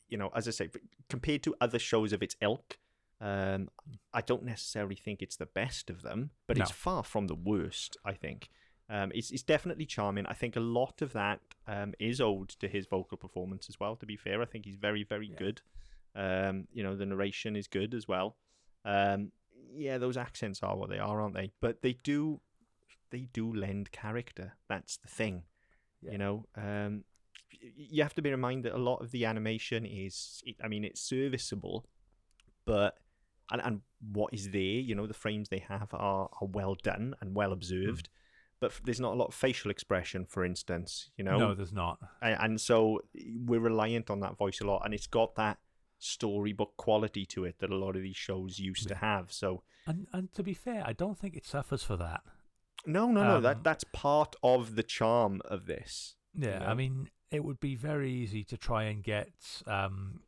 [0.09, 0.71] you know, as I say,
[1.09, 2.79] compared to other shows of its ilk.
[3.21, 3.69] Um,
[4.13, 7.97] I don't necessarily think it's the best of them, but it's far from the worst.
[8.05, 8.49] I think
[8.89, 10.25] um, it's it's definitely charming.
[10.27, 13.97] I think a lot of that um, is owed to his vocal performance as well.
[13.97, 15.37] To be fair, I think he's very very Yeah.
[15.39, 15.63] good.
[16.15, 18.37] Um, you know, the narration is good as well.
[18.85, 19.33] Um,
[19.75, 21.53] yeah, those accents are what they are, aren't they?
[21.61, 22.41] But they do,
[23.11, 24.55] they do lend character.
[24.69, 25.43] That's the thing.
[26.01, 26.13] Yeah.
[26.13, 27.05] You know, um,
[27.51, 30.85] you have to be reminded that a lot of the animation is, it, I mean,
[30.85, 31.87] it's serviceable,
[32.65, 32.99] but
[33.51, 33.81] and, and
[34.13, 37.53] what is there, you know, the frames they have are, are well done and well
[37.53, 38.09] observed.
[38.61, 41.73] But f- there's not a lot of facial expression, for instance, you know No, there's
[41.73, 41.99] not.
[42.21, 43.01] and, and so
[43.47, 45.59] we're reliant on that voice a lot and it's got that
[46.01, 50.07] storybook quality to it that a lot of these shows used to have so And
[50.13, 52.21] and to be fair, I don't think it suffers for that.
[52.87, 56.67] no no no Um, that that's part of the charm of this Yeah, know?
[56.67, 59.31] I mean, it would be very easy to try and get
[59.67, 60.21] um,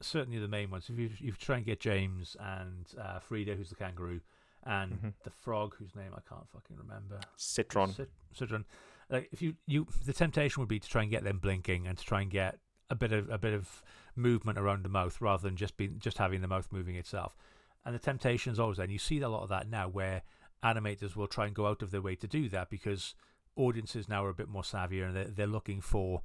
[0.00, 0.88] certainly the main ones.
[0.90, 4.20] If you you try and get James and uh, Frida, who's the kangaroo,
[4.64, 5.12] and Mhm.
[5.24, 8.64] the frog, whose name I can't fucking remember, citron Cit- Citron.
[9.10, 11.96] Like if you you the temptation would be to try and get them blinking and
[11.98, 12.58] to try and get
[12.90, 13.82] a bit of a bit of
[14.16, 17.36] movement around the mouth rather than just being just having the mouth moving itself.
[17.84, 18.84] And the temptation is always there.
[18.84, 20.22] And you see a lot of that now where
[20.62, 23.14] animators will try and go out of their way to do that because
[23.56, 26.22] audiences now are a bit more savvier and they're, they're looking for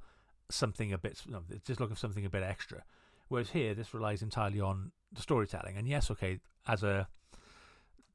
[0.50, 2.82] something a bit no, they're just looking for something a bit extra.
[3.28, 5.76] Whereas here this relies entirely on the storytelling.
[5.76, 7.08] And yes, okay, as a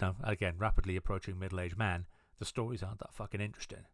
[0.01, 2.05] now again, rapidly approaching middle aged man,
[2.39, 3.85] the stories aren't that fucking interesting.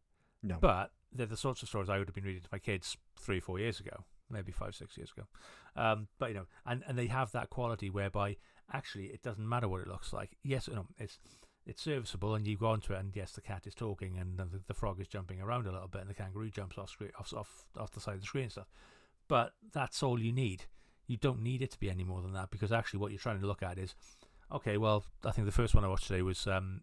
[0.41, 2.97] no But they're the sorts of stories I would have been reading to my kids
[3.19, 5.27] three, four years ago, maybe five, six years ago.
[5.75, 8.38] Um, but you know, and, and they have that quality whereby
[8.73, 10.38] actually it doesn't matter what it looks like.
[10.43, 11.19] Yes, no, it's
[11.65, 14.62] it's serviceable, and you go onto it, and yes, the cat is talking, and the,
[14.67, 17.34] the frog is jumping around a little bit, and the kangaroo jumps off screen, off,
[17.34, 18.69] off off the side of the screen and stuff.
[19.28, 20.65] But that's all you need.
[21.08, 23.39] You don't need it to be any more than that because actually, what you're trying
[23.39, 23.95] to look at is,
[24.52, 26.82] okay, well, I think the first one I watched today was um,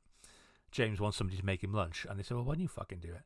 [0.70, 3.00] James wants somebody to make him lunch, and they said, well, why don't you fucking
[3.00, 3.22] do it?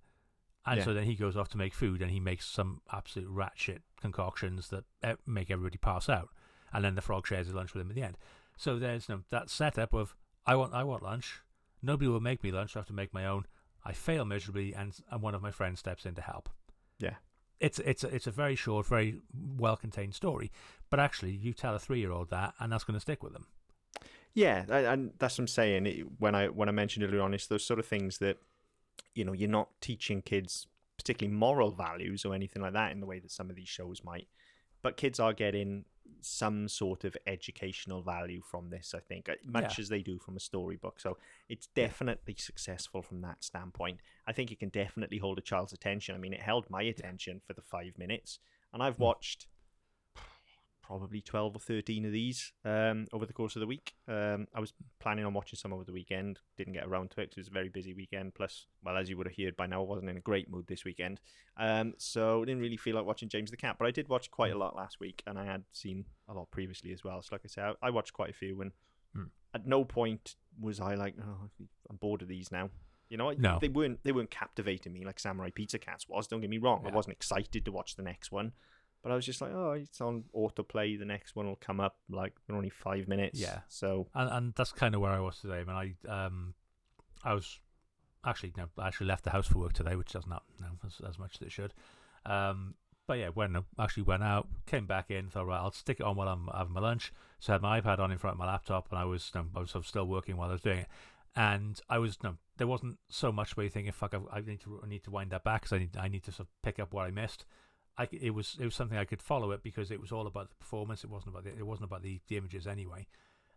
[0.65, 0.85] And Yeah.
[0.85, 4.69] so then he goes off to make food, and he makes some absolute ratchet concoctions
[4.69, 6.29] that eh, make everybody pass out.
[6.73, 8.17] And then the frog shares his lunch with him at the end.
[8.57, 10.15] So there's no, that setup of
[10.47, 11.41] I want I want lunch.
[11.83, 12.77] Nobody will make me lunch.
[12.77, 13.47] I have to make my own.
[13.85, 16.49] I fail miserably, and and one of my friends steps in to help.
[16.99, 17.15] Yeah.
[17.61, 19.21] It's it's a, it's a very short, very
[19.57, 20.51] well contained story,
[20.91, 23.33] but actually you tell a three year old that, and that's going to stick with
[23.33, 23.47] them.
[24.35, 27.47] yeah and- that's what i'm saying it, when i when i mentioned earlier on it's
[27.49, 28.39] those sort of things that
[29.15, 33.07] you know you're not teaching kids particularly moral values or anything like that in the
[33.07, 34.27] way that some of these shows might
[34.81, 35.85] but kids are getting
[36.21, 39.83] some sort of educational value from this i think uh, much Yeah.
[39.83, 41.01] as they do from a storybook.
[41.01, 44.01] So it's definitely successful from that standpoint.
[44.27, 46.15] I think it can definitely hold a child's attention.
[46.15, 48.39] I mean it held my attention for the five minutes
[48.73, 49.03] and i've Hmm.
[49.03, 49.47] watched
[50.83, 53.95] probably 12 or 13 of these um, over the course of the week.
[54.09, 57.31] Um, I was planning on watching some over the weekend, didn't get around to it
[57.31, 58.35] 'cause it was a very busy weekend.
[58.35, 60.67] Plus, well, as you would have heard by now, I wasn't in a great mood
[60.67, 61.21] this weekend.
[61.57, 64.31] Um, so I didn't really feel like watching James the Cat, but I did watch
[64.31, 67.23] quite a lot last week and I had seen a lot previously as well.
[67.23, 68.73] So, like I said, I, I watched quite a few and
[69.15, 69.25] Hmm.
[69.55, 71.49] at no point was I like, oh,
[71.91, 72.71] I'm bored of these now.
[73.11, 73.59] You know, No.
[73.61, 76.27] they weren't they weren't captivating me like Samurai Pizza Cats was.
[76.27, 78.53] Don't get me wrong, I wasn't excited to watch the next one.
[79.03, 80.99] But I was just like, oh, it's on autoplay.
[80.99, 83.41] The next one will come up like in only five minutes.
[83.41, 83.61] Yeah.
[83.69, 85.61] So and and that's kind of where I was today.
[85.61, 86.55] I mean, I um,
[87.25, 87.59] I was
[88.25, 91.19] actually no, I actually left the house for work today, which doesn't happen as, as
[91.19, 91.75] much as it should.
[92.25, 92.75] Um,
[93.07, 96.17] but yeah, went actually went out, came back in, thought right, I'll stick it on
[96.17, 97.13] while I'm having my lunch.
[97.41, 99.51] So I had my iPad on in front of my laptop, and I was um,
[99.57, 100.89] I was still working while I was doing it.
[101.35, 104.61] And I was no, there wasn't so much where you thinking, fuck, I, I need
[104.61, 106.63] to I need to wind that back because I need I need to sort of
[106.63, 107.45] pick up what I missed.
[107.99, 110.49] I, it was it was something I could follow it because it was all about
[110.49, 111.05] the performance.
[111.05, 113.07] It wasn't about the, it wasn't about the, the images anyway.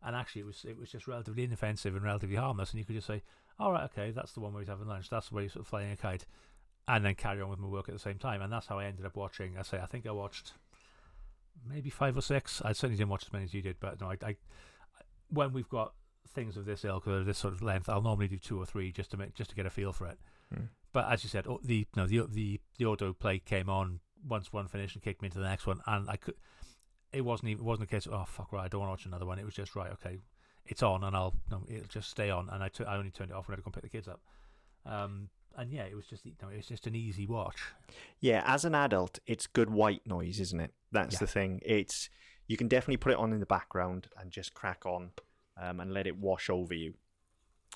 [0.03, 2.71] And actually, it was it was just relatively inoffensive and relatively harmless.
[2.71, 3.23] And you could just say,
[3.59, 5.09] "All right, okay, that's the one where he's having lunch.
[5.09, 6.25] That's the way he's sort of flying a kite,"
[6.87, 8.41] and then carry on with my work at the same time.
[8.41, 9.57] And that's how I ended up watching.
[9.57, 10.53] I say I think I watched
[11.67, 12.61] maybe five or six.
[12.63, 14.35] I certainly didn't watch as many as you did, but no, I I,
[15.29, 15.93] when we've got
[16.27, 18.91] things of this ilk or this sort of length, I'll normally do two or three
[18.91, 20.19] just to make just to get a feel for it.
[20.53, 20.65] Hmm.
[20.91, 24.51] But as you said, oh, the no the the the auto play came on once
[24.51, 26.35] one finished and kicked me into the next one, and I could.
[27.13, 28.91] It wasn't even it wasn't a case of oh fuck right I don't want to
[28.91, 29.39] watch another one.
[29.39, 30.17] It was just right okay,
[30.65, 33.35] it's on and I'll no it'll just stay on and I I only turned it
[33.35, 34.19] off when I had to go pick the kids up.
[34.85, 37.61] Um, and yeah, it was just you know, it was just an easy watch.
[38.19, 40.73] Yeah, as an adult, it's good white noise, isn't it?
[40.91, 41.19] That's Yeah.
[41.19, 41.61] the thing.
[41.65, 42.09] It's
[42.47, 45.11] you can definitely put it on in the background and just crack on
[45.57, 46.95] um, and let it wash over you.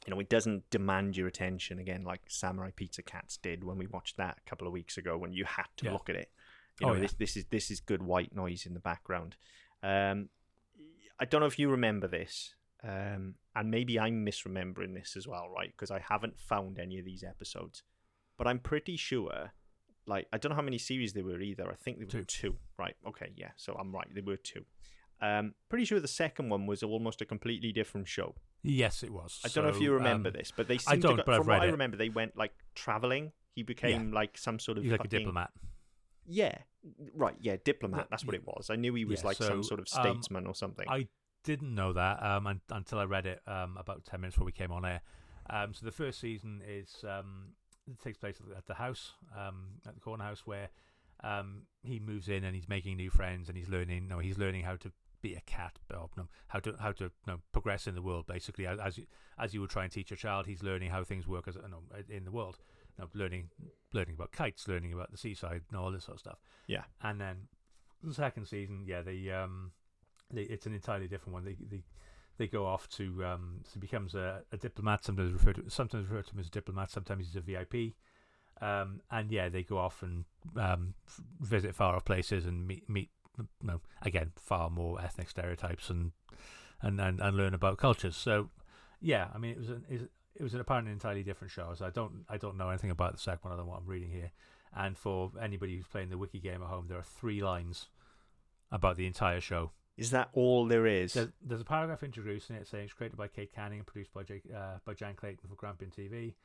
[0.07, 3.85] You know, it doesn't demand your attention again like Samurai Pizza Cats did when we
[3.87, 5.91] watched that a couple of weeks ago when you had to Yeah.
[5.93, 6.31] look at it.
[6.79, 7.01] You Oh, know, yeah.
[7.01, 9.35] this this is this is good white noise in the background.
[9.83, 10.29] Um,
[11.19, 15.49] I don't know if you remember this, um, and maybe I'm misremembering this as well,
[15.49, 15.69] right?
[15.71, 17.83] Because I haven't found any of these episodes,
[18.37, 19.51] but I'm pretty sure.
[20.05, 21.69] Like I don't know how many series there were either.
[21.69, 22.51] I think there were Two.
[22.51, 22.57] two.
[22.77, 22.95] Right?
[23.05, 23.51] Okay, yeah.
[23.57, 24.07] So I'm right.
[24.11, 24.65] There were two.
[25.21, 28.35] Um, pretty sure the second one was almost a completely different show.
[28.63, 29.41] Yes, it was.
[29.43, 31.33] I don't know if you remember um, this, but they I don't, to go, but
[31.33, 33.31] I've from what read I remember, they went like traveling.
[33.55, 35.51] He became like some sort of He's like a diplomat.
[36.25, 36.57] Yeah,
[37.15, 37.35] right.
[37.39, 38.07] Yeah, diplomat.
[38.09, 38.69] That's what it was.
[38.69, 40.85] I knew he was Yeah, like some sort of um, statesman or something.
[40.87, 41.07] I
[41.43, 44.51] didn't know that um, un- until I read it um, about 10 minutes before we
[44.51, 45.01] came on air.
[45.49, 47.53] Um, so the first season is um,
[47.89, 50.69] it takes place at the, at the house, um, at the corner house, where
[51.23, 54.07] um, he moves in and he's making new friends and he's learning.
[54.07, 57.11] No, he's learning how to be a cat, or no, how to how to you
[57.27, 58.27] know, progress in the world.
[58.27, 59.05] Basically, as as you,
[59.37, 61.61] as you would try and teach a child, he's learning how things work as you
[61.69, 62.57] know, in the world.
[62.97, 63.49] You know, learning
[63.93, 66.39] learning about kites, learning about the seaside, and all this sort of stuff.
[66.67, 66.83] Yeah.
[67.01, 67.47] And then
[68.03, 69.71] the second season, yeah, they um,
[70.31, 71.45] they, it's an entirely different one.
[71.45, 71.83] They they
[72.37, 75.03] they go off to um, so he becomes a, a diplomat.
[75.03, 76.91] Sometimes referred to sometimes referred to him as a diplomat.
[76.91, 77.95] Sometimes he's a VIP.
[78.61, 80.25] Um, and yeah, they go off and
[80.57, 80.93] um,
[81.39, 83.09] visit far off places and meet meet
[83.61, 86.11] no again far more ethnic stereotypes and
[86.81, 88.15] and and, and learn about cultures.
[88.15, 88.49] So
[89.01, 91.73] yeah, I mean it was an it was an apparently entirely different show.
[91.75, 93.87] So I don't I don't know anything about the second one other than what I'm
[93.87, 94.31] reading here.
[94.75, 97.87] And for anybody who's playing the wiki game at home, there are three lines
[98.71, 99.71] about the entire show.
[99.97, 101.13] Is that all there is?
[101.13, 104.23] There's, there's a paragraph introducing it saying it's created by Kate Canning and produced by
[104.23, 106.35] Jake, uh, by Jan Clayton for Grampian TV.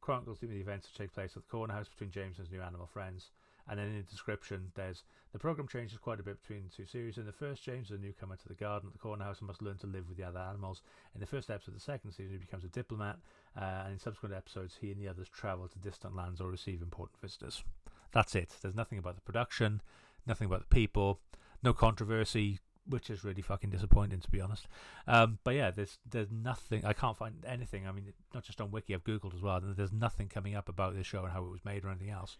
[0.00, 2.62] Chronicles the events that take place at the corner house between James and his new
[2.62, 3.30] animal friends.
[3.68, 5.02] And then in the description, there's
[5.32, 7.18] the program changes quite a bit between the two series.
[7.18, 9.48] In the first, James is a newcomer to the garden at the corner house and
[9.48, 10.82] must learn to live with the other animals.
[11.14, 13.18] In the first episode of the second season, he becomes a diplomat,
[13.60, 16.80] uh, and in subsequent episodes, he and the others travel to distant lands or receive
[16.80, 17.64] important visitors.
[18.12, 18.54] That's it.
[18.62, 19.82] There's nothing about the production,
[20.26, 21.20] nothing about the people,
[21.62, 24.68] no controversy, which is really fucking disappointing to be honest.
[25.06, 26.84] Um, but yeah, there's there's nothing.
[26.84, 27.86] I can't find anything.
[27.86, 29.60] I mean, not just on Wiki, I've googled as well.
[29.60, 32.38] There's nothing coming up about this show and how it was made or anything else.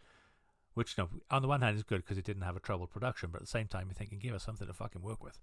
[0.76, 3.30] Which, know, on the one hand is good because it didn't have a troubled production,
[3.32, 5.38] but at the same time, you're thinking, give us something to fucking work with.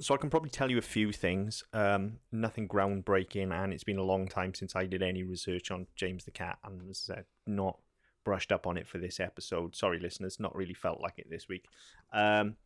[0.00, 1.62] So I can probably tell you a few things.
[1.74, 5.86] Um, nothing groundbreaking, and it's been a long time since I did any research on
[5.96, 7.76] James the Cat, and as I said, not
[8.24, 9.76] brushed up on it for this episode.
[9.76, 11.66] Sorry, listeners, not really felt like it this week.
[12.14, 12.56] Um,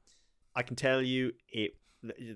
[0.54, 1.72] I can tell you it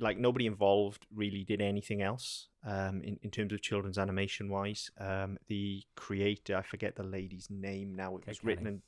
[0.01, 4.91] like nobody involved really did anything else um, in in terms of children's animation wise.
[4.99, 8.17] Um, the creator, I forget the lady's name now.
[8.17, 8.83] It Kate was written and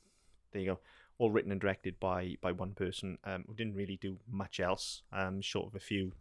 [0.51, 0.79] there you go
[1.21, 5.03] all written and directed by by one person um, who didn't really do much else,
[5.13, 6.13] um, short of a few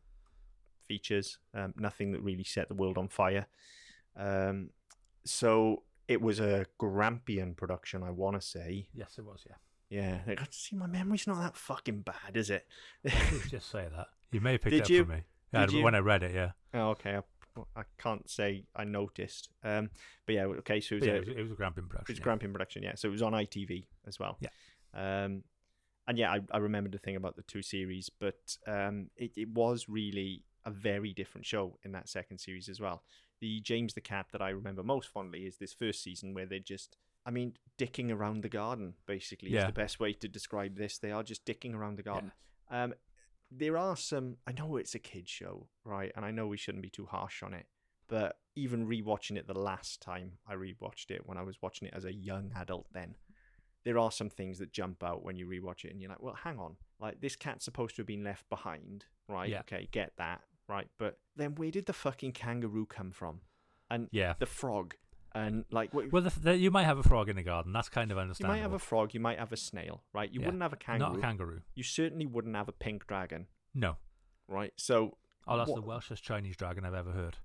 [0.87, 1.38] features.
[1.55, 3.47] Um, nothing that really set the world on fire.
[4.14, 4.71] Um,
[5.25, 8.88] so it was a Grampian production, I want to say.
[8.93, 9.57] Yes, it was, yeah.
[9.88, 12.66] Yeah, like, see, my memory's not that fucking bad, is it?
[13.49, 14.09] Just say that.
[14.33, 15.05] You may have picked Did it up you?
[15.05, 15.23] from me.
[15.53, 15.83] Yeah, Did you?
[15.83, 16.51] When I read it, yeah.
[16.75, 17.23] oh, okay, I,
[17.77, 19.49] I can't say I noticed.
[19.63, 19.91] Um,
[20.27, 22.13] but yeah, okay, so it was, yeah, a, it was, it was a Grampian production.
[22.13, 22.25] It's yeah.
[22.25, 22.95] Grampian production, yeah.
[22.95, 24.39] So it was on ITV as well.
[24.41, 24.49] Yeah.
[24.95, 25.43] Um,
[26.09, 29.49] and yeah, I, I remembered the thing about the two series, but um, it, it
[29.49, 33.03] was really a very different show in that second series as well.
[33.41, 36.59] The James the Cat that I remember most fondly is this first season where they're
[36.59, 40.99] just, I mean, dicking around the garden, basically, is the best way to describe this.
[40.99, 42.33] They are just dicking around the garden.
[42.71, 42.95] Um,
[43.51, 46.13] there are some, I know it's a kid's show, right?
[46.15, 47.67] And I know we shouldn't be too harsh on it,
[48.09, 51.95] but even rewatching it the last time I rewatched it when I was watching it
[51.97, 53.15] as a young adult then
[53.85, 56.35] there are some things that jump out when you rewatch it and you're like well
[56.35, 59.61] hang on like this cat's supposed to have been left behind right Yeah.
[59.61, 63.41] okay get that right but then where did the fucking kangaroo come from
[63.89, 64.35] and Yeah.
[64.39, 64.97] the frog
[65.35, 67.73] and like what, Well, the, the, you might have a frog in the garden.
[67.73, 68.57] That's kind of understandable.
[68.57, 70.47] you might have a frog you might have a snail right you Yeah.
[70.47, 71.61] wouldn't have a kangaroo Not a kangaroo.
[71.75, 73.97] you certainly wouldn't have a pink dragon No.
[74.49, 75.16] right so
[75.49, 77.37] Oh, that's the What- Welshest Chinese dragon I've ever heard.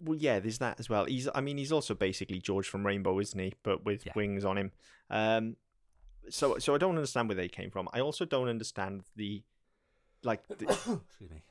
[0.00, 1.04] well, yeah, there's that as well.
[1.06, 3.54] He's, I mean, he's also basically George from Rainbow, isn't he?
[3.62, 4.12] But with Yeah.
[4.14, 4.72] wings on him.
[5.10, 5.56] Um,
[6.30, 7.88] so, so I don't understand where they came from.
[7.92, 9.42] I also don't understand the,
[10.22, 10.54] like, the,
[11.08, 11.42] Excuse me.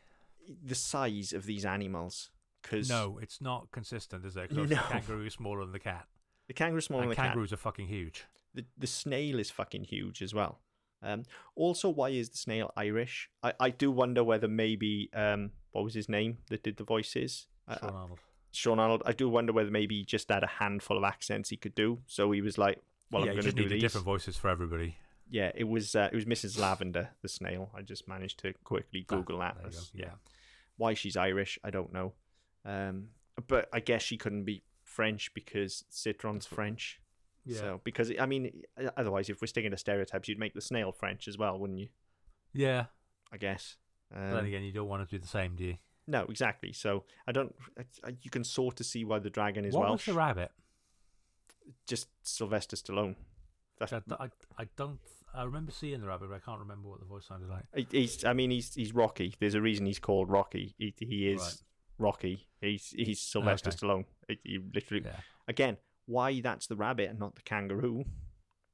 [0.64, 2.30] the size of these animals.
[2.62, 4.50] Because No, it's not consistent, is it?
[4.50, 4.76] Because No.
[4.76, 6.08] the kangaroo is smaller than the cat.
[6.48, 7.26] the kangaroo's smaller and than the cat.
[7.32, 8.26] kangaroos are fucking huge.
[8.54, 10.60] The the snail is fucking huge as well.
[11.02, 11.24] Um,
[11.56, 13.30] also, why is the snail Irish?
[13.42, 17.48] I, I do wonder whether maybe um, what was his name that did the voices?
[17.80, 18.20] Sean Arnold.
[18.52, 19.02] Sean Arnold.
[19.06, 22.02] I do wonder whether maybe he just had a handful of accents he could do,
[22.06, 24.98] so he was like, "Well, yeah, I'm going to do these." different voices for everybody.
[25.30, 26.60] Yeah, it was uh, it was Mrs.
[26.60, 27.72] Lavender, the snail.
[27.74, 29.56] I just managed to quickly Ah, Google that.
[29.56, 30.12] That's- Yeah.
[30.78, 32.14] Why she's Irish, I don't know.
[32.66, 33.08] Um,
[33.48, 37.00] but I guess she couldn't be French because Citron's French.
[37.46, 37.58] Yeah.
[37.58, 38.62] So because I mean,
[38.98, 41.88] otherwise, if we're sticking to stereotypes, you'd make the snail French as well, wouldn't you?
[42.54, 42.86] yeah.
[43.34, 43.78] I guess.
[44.12, 45.76] But then Um, again, you don't want to do the same, do you?
[46.06, 46.74] no, exactly.
[46.74, 47.56] So I don't.
[47.80, 50.06] I, I- you can sort of see why the dragon is what Welsh.
[50.08, 50.52] was the rabbit?
[51.88, 53.16] Just Sylvester Stallone.
[53.80, 55.00] That's, I, I, I don't.
[55.34, 57.90] I remember seeing the rabbit, but I can't remember what the voice sounded like.
[57.92, 58.26] he's.
[58.26, 59.34] I mean, he's he's Rocky.
[59.40, 60.76] There's a reason he's called Rocky.
[60.78, 61.54] He, he is Right.
[62.02, 62.48] Rocky.
[62.60, 63.78] He's he's Sylvester Okay.
[63.78, 64.06] Stallone.
[64.28, 65.20] He, he literally Yeah.
[65.48, 65.78] again.
[66.06, 68.04] Why that's the rabbit and not the kangaroo?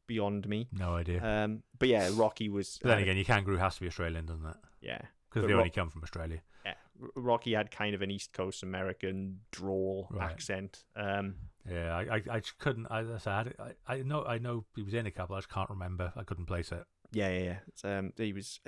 [0.07, 0.69] Beyond me.
[0.71, 1.21] No idea.
[1.21, 2.79] Um, but yeah, Rocky was.
[2.81, 4.55] but then a- again, your kangaroo has to be Australian, doesn't it?
[4.81, 6.41] yeah, Because they Ro- only come from Australia.
[6.65, 6.75] yeah.
[7.01, 10.31] R- Rocky had kind of an East Coast American drawl Right.
[10.31, 10.85] accent.
[10.95, 11.35] Um,
[11.69, 12.87] Yeah, I, I, I just couldn't.
[12.89, 15.35] I, I, said, I, I know, I know he was in a couple.
[15.35, 16.13] I just can't remember.
[16.15, 16.85] I couldn't place it.
[17.11, 17.97] Yeah, yeah, yeah.
[17.97, 18.61] Um, he was.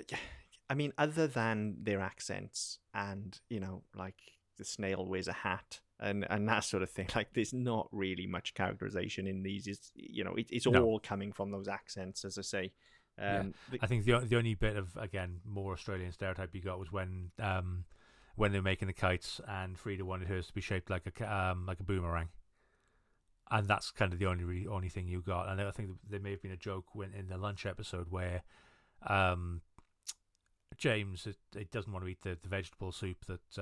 [0.69, 4.17] I mean, other than their accents and you know, like
[4.59, 7.07] the snail wears a hat and and that sort of thing.
[7.15, 9.65] Like, there's not really much characterization in these.
[9.65, 10.83] It's you know, it, it's No.
[10.83, 12.71] all coming from those accents, as I say.
[13.17, 13.39] Yeah.
[13.39, 16.79] Um, the- I think the the only bit of again more Australian stereotype you got
[16.79, 17.85] was when um
[18.35, 21.33] when they were making the kites and Frida wanted hers to be shaped like a
[21.35, 22.29] um like a boomerang,
[23.51, 25.49] and that's kind of the only only thing you got.
[25.49, 28.43] And I think there may have been a joke when in the lunch episode where
[29.05, 29.61] um
[30.77, 33.57] James it, it doesn't want to eat the, the vegetable soup that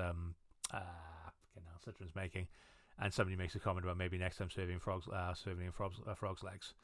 [0.72, 2.48] uh you know Citron's making,
[2.98, 6.14] and somebody makes a comment about maybe next time serving frogs uh, serving frogs uh,
[6.14, 6.74] frogs legs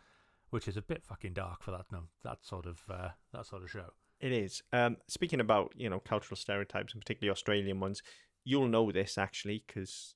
[0.51, 3.63] which is a bit fucking dark for that no that sort of uh, that sort
[3.63, 3.91] of show.
[4.21, 4.63] It is.
[4.73, 8.03] Um, speaking about you know cultural stereotypes and particularly Australian ones,
[8.45, 10.15] you'll know this actually because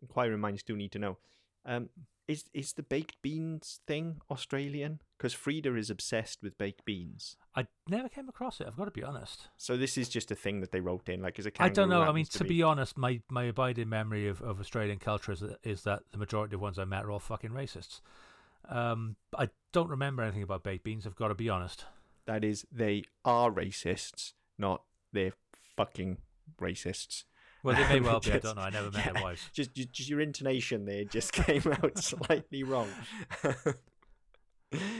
[0.00, 1.18] inquiring minds do need to know.
[1.66, 1.90] Um,
[2.28, 5.00] is is the baked beans thing Australian?
[5.16, 7.36] Because Frida is obsessed with baked beans.
[7.54, 8.66] I never came across it.
[8.66, 9.48] I've got to be honest.
[9.56, 11.88] So this is just a thing that they wrote in, like as a I don't
[11.88, 12.02] know.
[12.02, 15.58] I mean, to be honest, my, my abiding memory of, of Australian culture is, that-
[15.62, 18.00] is that the majority of ones I met are all fucking racists.
[18.68, 21.06] Um, I don't remember anything about baked beans.
[21.06, 21.84] I've got to be honest.
[22.26, 25.32] that is they are racists, not they're
[25.76, 26.18] fucking
[26.60, 27.24] racists.
[27.66, 28.32] Well, they may well be.
[28.32, 28.62] I don't know.
[28.62, 29.12] I never met yeah.
[29.12, 29.42] their wives.
[29.52, 32.88] Just, just, your intonation there just came out slightly wrong.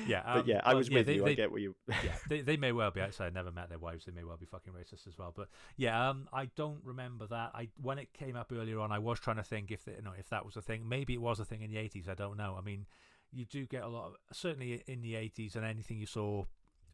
[0.07, 1.27] Yeah, but um, yeah, I well, was yeah, with they- you.
[1.27, 1.75] I get what you.
[1.89, 3.01] yeah, they, they may well be.
[3.01, 4.05] I said I never met their wives.
[4.05, 5.33] They may well be fucking racist as well.
[5.37, 7.51] But yeah, um, I don't remember that.
[7.53, 10.13] I when it came up earlier on, I was trying to think if you know
[10.17, 10.89] if that was a thing.
[10.89, 12.09] Maybe it was a thing in the eighties.
[12.09, 12.57] I don't know.
[12.57, 12.87] I mean,
[13.33, 16.45] you do get a lot of certainly in the eighties and anything you saw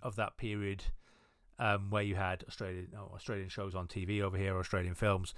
[0.01, 0.83] of that period,
[1.59, 5.35] um, where you had Australian Australian shows on TV over here, or Australian films.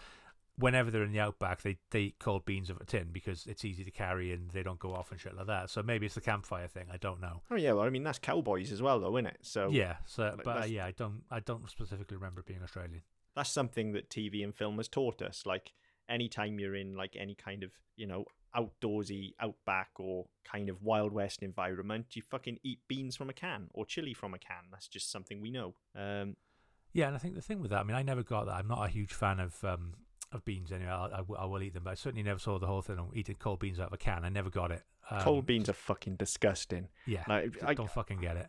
[0.56, 3.64] Whenever they're in the outback, they they eat cold beans of a tin because it's
[3.64, 5.68] easy to carry and they don't go off and shit like that.
[5.70, 6.86] So maybe it's the campfire thing.
[6.92, 7.42] I don't know.
[7.50, 9.38] Oh yeah, well, I mean that's cowboys as well, though, isn't it?
[9.42, 12.62] So Yeah, so like, but uh, yeah, I don't I don't specifically remember it being
[12.62, 13.02] Australian.
[13.34, 15.44] that's something that TV and film has taught us.
[15.44, 15.72] Like
[16.08, 18.24] anytime you're in like any kind of you know
[18.56, 23.68] outdoorsy outback or kind of wild west environment, you fucking eat beans from a can
[23.74, 24.64] or chili from a can.
[24.70, 25.74] That's just something we know.
[25.96, 26.36] Um,
[26.92, 28.54] Yeah, and I think the thing with that, I mean, I never got that.
[28.54, 29.94] I'm not a huge fan of um
[30.35, 30.90] of beans anyway.
[30.90, 32.99] I, I, will- I will eat them, but I certainly never saw the whole thing
[32.99, 34.25] of eating cold beans out of a can.
[34.25, 34.83] I never got it.
[35.11, 36.88] Um, cold beans are fucking disgusting.
[37.07, 38.49] Yeah, Like I don't fucking get it.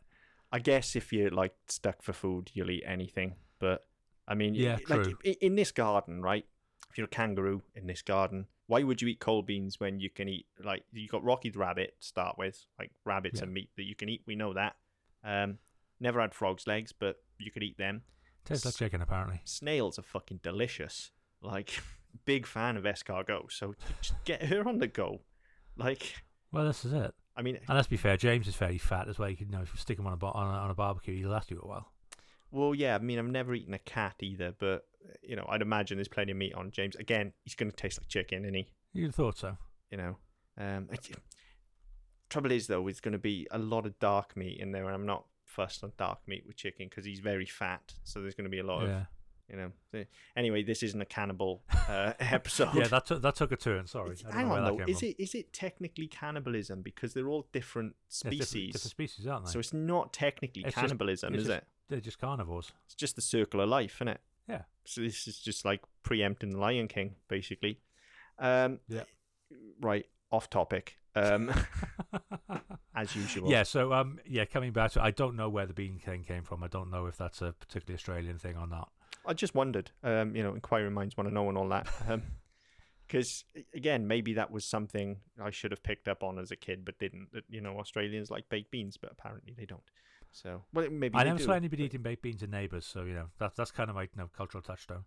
[0.51, 3.35] I guess if you're like stuck for food, you'll eat anything.
[3.59, 3.81] But
[4.27, 5.17] I mean, Yeah, like true.
[5.41, 6.45] in this garden, right?
[6.89, 10.09] If you're a kangaroo in this garden, why would you eat cold beans when you
[10.09, 13.45] can eat like you got Rocky the rabbit to start with, like rabbits Yeah.
[13.45, 14.21] and meat that you can eat.
[14.25, 14.75] We know that.
[15.23, 15.57] Um,
[15.99, 18.03] never had frogs' legs, but you could eat them.
[18.45, 19.41] Tastes like chicken, apparently.
[19.43, 21.11] Snails are fucking delicious.
[21.45, 21.81] Like,
[22.25, 23.51] big fan of escargot.
[23.51, 25.21] So just get her on the go.
[25.77, 26.15] Like,
[26.51, 27.13] Well, this is it.
[27.37, 29.29] I mean, And let's be fair, James is fairly fat as well.
[29.29, 30.75] You can, you know, if you stick him on a, bar- on a on a
[30.75, 31.91] barbecue, he'll last you a while.
[32.51, 34.83] Well, yeah, I mean, I've never eaten a cat either, but
[35.21, 36.95] you know, I'd imagine there's plenty of meat on James.
[36.95, 38.67] Again, he's going to taste like chicken, isn't he?
[38.93, 39.57] You'd have thought so.
[39.91, 40.17] You know.
[40.57, 40.97] Um, I-
[42.29, 44.93] trouble is though, it's going to be a lot of dark meat in there, and
[44.95, 47.93] I'm not fussed on dark meat with chicken because he's very fat.
[48.03, 49.03] So there's going to be a lot of, Yeah,
[49.49, 49.71] you know.
[50.35, 52.73] Anyway, this isn't a cannibal uh, episode.
[52.73, 52.87] yeah.
[52.87, 53.87] That took that took a turn.
[53.87, 55.09] Sorry, hang on though, is from.
[55.09, 58.73] it is it technically cannibalism because they're all different Yeah, different- species?
[58.73, 59.51] different, species, aren't they?
[59.51, 61.67] so it's not technically It's cannibalism, it's is just- it?
[61.87, 62.71] They're just carnivores.
[62.85, 64.21] It's just the circle of life, isn't it?
[64.49, 64.63] Yeah.
[64.85, 67.79] So this is just like preempting the Lion King, basically.
[68.39, 69.03] Um, Yeah.
[69.79, 70.05] Right.
[70.31, 70.97] Off topic.
[71.15, 71.51] Um,
[72.95, 73.49] as usual.
[73.49, 76.43] Yeah, so um, yeah, coming back to, I don't know where the Bean King came
[76.43, 76.63] from.
[76.63, 78.91] I don't know if that's a particularly Australian thing or not.
[79.25, 79.91] I just wondered.
[80.03, 81.87] Um, you know, inquiring minds want to know and all that.
[82.09, 82.23] Um,
[83.07, 83.45] because
[83.75, 86.97] again, maybe that was something I should have picked up on as a kid, but
[86.97, 87.27] didn't.
[87.33, 89.83] That, You know, Australians like baked beans, but apparently they don't.
[90.31, 93.03] So, well, maybe I never do, saw anybody but- eating baked beans in Neighbours, so
[93.03, 95.05] you know that's that's kind of my you know, cultural touchstone.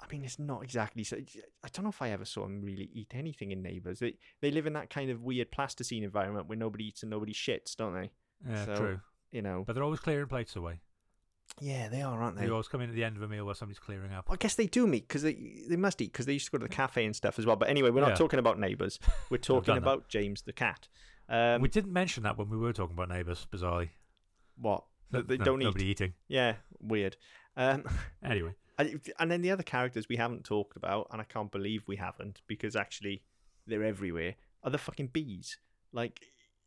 [0.00, 1.16] I mean, it's not exactly so.
[1.64, 3.98] I don't know if I ever saw them really eat anything in Neighbours.
[3.98, 7.32] They they live in that kind of weird plasticine environment where nobody eats and nobody
[7.34, 8.10] shits, don't they?
[8.48, 9.00] Yeah, So, true.
[9.32, 9.64] You know.
[9.66, 10.80] But they're always clearing plates away.
[11.60, 12.50] Yeah, they are, aren't They they?
[12.52, 14.26] always come in at the end of a meal where somebody's clearing up.
[14.30, 16.58] I guess they do meet because they they must eat because they used to go
[16.58, 17.56] to the cafe and stuff as well.
[17.56, 18.14] But anyway, we're not Yeah.
[18.16, 18.98] talking about Neighbours.
[19.30, 19.82] We're talking done that.
[19.82, 20.88] about James the cat.
[21.28, 23.90] Um, we didn't mention that when we were talking about Neighbours, bizarrely.
[24.56, 24.84] what?
[25.10, 25.64] That they don't eat.
[25.64, 26.14] nobody eating.
[26.28, 27.16] Yeah, weird.
[27.56, 27.84] Um,
[28.22, 31.82] Anyway, and and then the other characters we haven't talked about, and I can't believe
[31.86, 33.22] we haven't because actually
[33.66, 34.34] they're everywhere.
[34.62, 35.58] Are the fucking bees?
[35.92, 36.20] Like,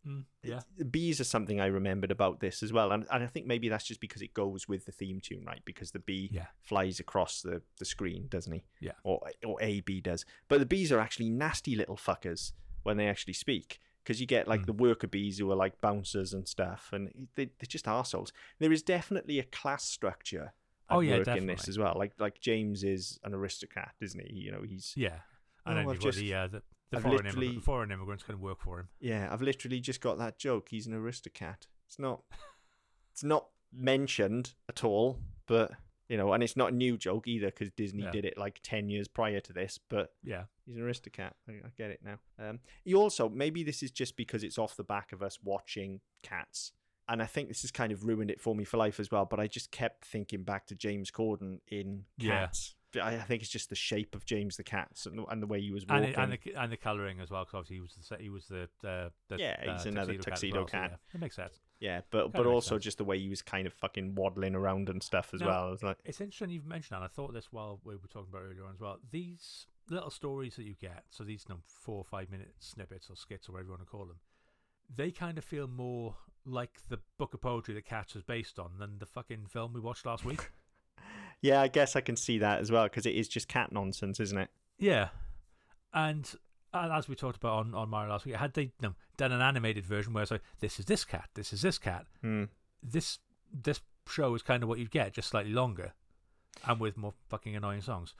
[0.07, 3.27] mm, yeah, the bees are something I remembered about this as well, and and I
[3.27, 5.61] think maybe that's just because it goes with the theme tune, right?
[5.65, 6.47] Because the bee Yeah.
[6.61, 8.63] flies across the the screen, doesn't he?
[8.79, 8.93] Yeah.
[9.03, 13.07] Or or a bee does, but the bees are actually nasty little fuckers when they
[13.07, 13.79] actually speak.
[14.03, 14.65] Because you get like Mm.
[14.65, 18.33] the worker bees who are like bouncers and stuff, and they, they're just assholes.
[18.57, 20.53] There is definitely a class structure
[20.89, 21.93] at Oh, yeah, work in this as well.
[21.95, 24.33] Like like James is an aristocrat, isn't he?
[24.33, 25.19] You know, he's yeah.
[25.67, 28.39] And Oh, got just- the, uh, the, the, I've foreign literally- the foreign immigrants can
[28.39, 28.89] work for him.
[28.99, 29.27] yeah.
[29.31, 30.69] I've literally just got that joke.
[30.69, 31.67] He's an aristocrat.
[31.87, 32.21] It's not.
[33.11, 35.71] It's not mentioned at all, but
[36.09, 38.11] you know, and it's not a new joke either because Disney Yeah.
[38.11, 39.79] did it like ten years prior to this.
[39.89, 40.43] But Yeah.
[40.65, 41.35] he's an aristocrat.
[41.47, 42.19] I, I get it now.
[42.37, 46.01] Um, he also maybe this is just because it's off the back of us watching
[46.23, 46.73] Cats.
[47.07, 49.25] And I think this has kind of ruined it for me for life as well.
[49.25, 52.45] But I just kept thinking back to James Corden in Yeah.
[52.45, 52.75] Cats.
[52.77, 55.47] I I think it's just the shape of James the Cats and the, and the
[55.47, 56.05] way he was walking.
[56.05, 58.29] And, it, and the and the colouring as well, because obviously he was the he
[58.29, 60.91] was the uh, the Yeah, uh, he's another cat as tuxedo well, so cat.
[60.91, 61.59] yeah, it makes sense.
[61.79, 62.83] Yeah, but Kinda but also sense.
[62.83, 65.73] just the way he was kind of fucking waddling around and stuff as Now- well.
[65.73, 67.03] It's like, It's interesting you've mentioned that.
[67.03, 68.99] I thought this while we were talking about earlier on as well.
[69.09, 73.09] These little stories that you get, so these you know, four or five minute snippets
[73.09, 74.17] or skits or whatever you want to call them,
[74.95, 78.77] they kind of feel more like the book of poetry that Cats was based on
[78.79, 80.49] than the fucking film we watched last week.
[81.41, 84.19] yeah, I guess I can see that as well because it is just cat nonsense,
[84.19, 84.49] isn't it?
[84.77, 85.09] yeah,
[85.93, 86.33] and.
[86.73, 89.85] As we talked about on, on Mario last week, had they know, done an animated
[89.85, 92.45] version where it's like, this is this cat, this is this cat, Hmm.
[92.81, 93.19] this
[93.51, 95.91] this show is kind of what you'd get, just slightly longer,
[96.65, 98.13] and with more fucking annoying songs.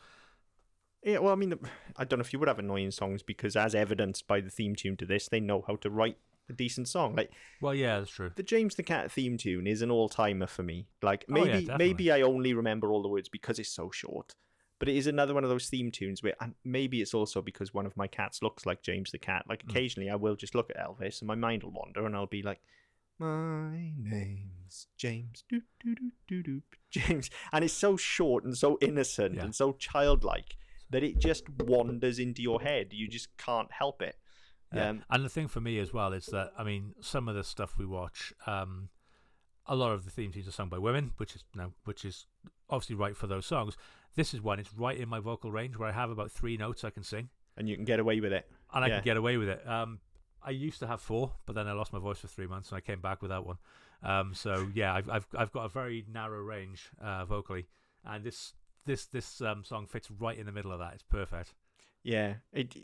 [1.01, 1.57] Yeah, well, I mean,
[1.95, 4.75] I don't know if you would have annoying songs because, as evidenced by the theme
[4.75, 6.17] tune to this, they know how to write
[6.51, 7.15] a decent song.
[7.15, 7.31] Like
[7.61, 8.31] Well, yeah, that's true.
[8.35, 10.87] the James the Cat theme tune is an all timer for me.
[11.01, 14.35] Like Oh, yeah, maybe maybe I only remember all the words because it's so short.
[14.79, 17.71] But it is another one of those theme tunes where, and maybe it's also because
[17.71, 19.45] one of my cats looks like James the Cat.
[19.47, 19.69] Like Mm.
[19.69, 22.41] occasionally, I will just look at Elvis and my mind will wander, and I'll be
[22.41, 22.61] like,
[23.19, 28.77] "My name's James, doo doo doo doo doo, James," and it's so short and so
[28.81, 29.43] innocent Yeah.
[29.43, 30.57] and so childlike
[30.89, 32.91] that it just wanders into your head.
[32.91, 34.17] You just can't help it.
[34.73, 34.89] Yeah.
[34.89, 37.43] Um, and the thing for me as well is that I mean, some of the
[37.43, 38.89] stuff we watch, um,
[39.65, 42.05] a lot of the theme tunes are sung by women, which is you know, which
[42.05, 42.25] is
[42.69, 43.75] obviously right for those songs.
[44.15, 46.83] This is one; it's right in my vocal range where I have about three notes
[46.83, 48.49] I can sing, and you can get away with it.
[48.73, 48.95] and I Yeah.
[48.95, 49.67] can get away with it.
[49.67, 49.99] Um,
[50.41, 52.77] I used to have four, but then I lost my voice for three months, and
[52.77, 53.57] I came back without one.
[54.01, 57.67] Um, so yeah, I've I've I've got a very narrow range uh, vocally,
[58.05, 58.53] and this
[58.85, 60.93] this this um, song fits right in the middle of that.
[60.93, 61.53] It's perfect.
[62.03, 62.75] Yeah, it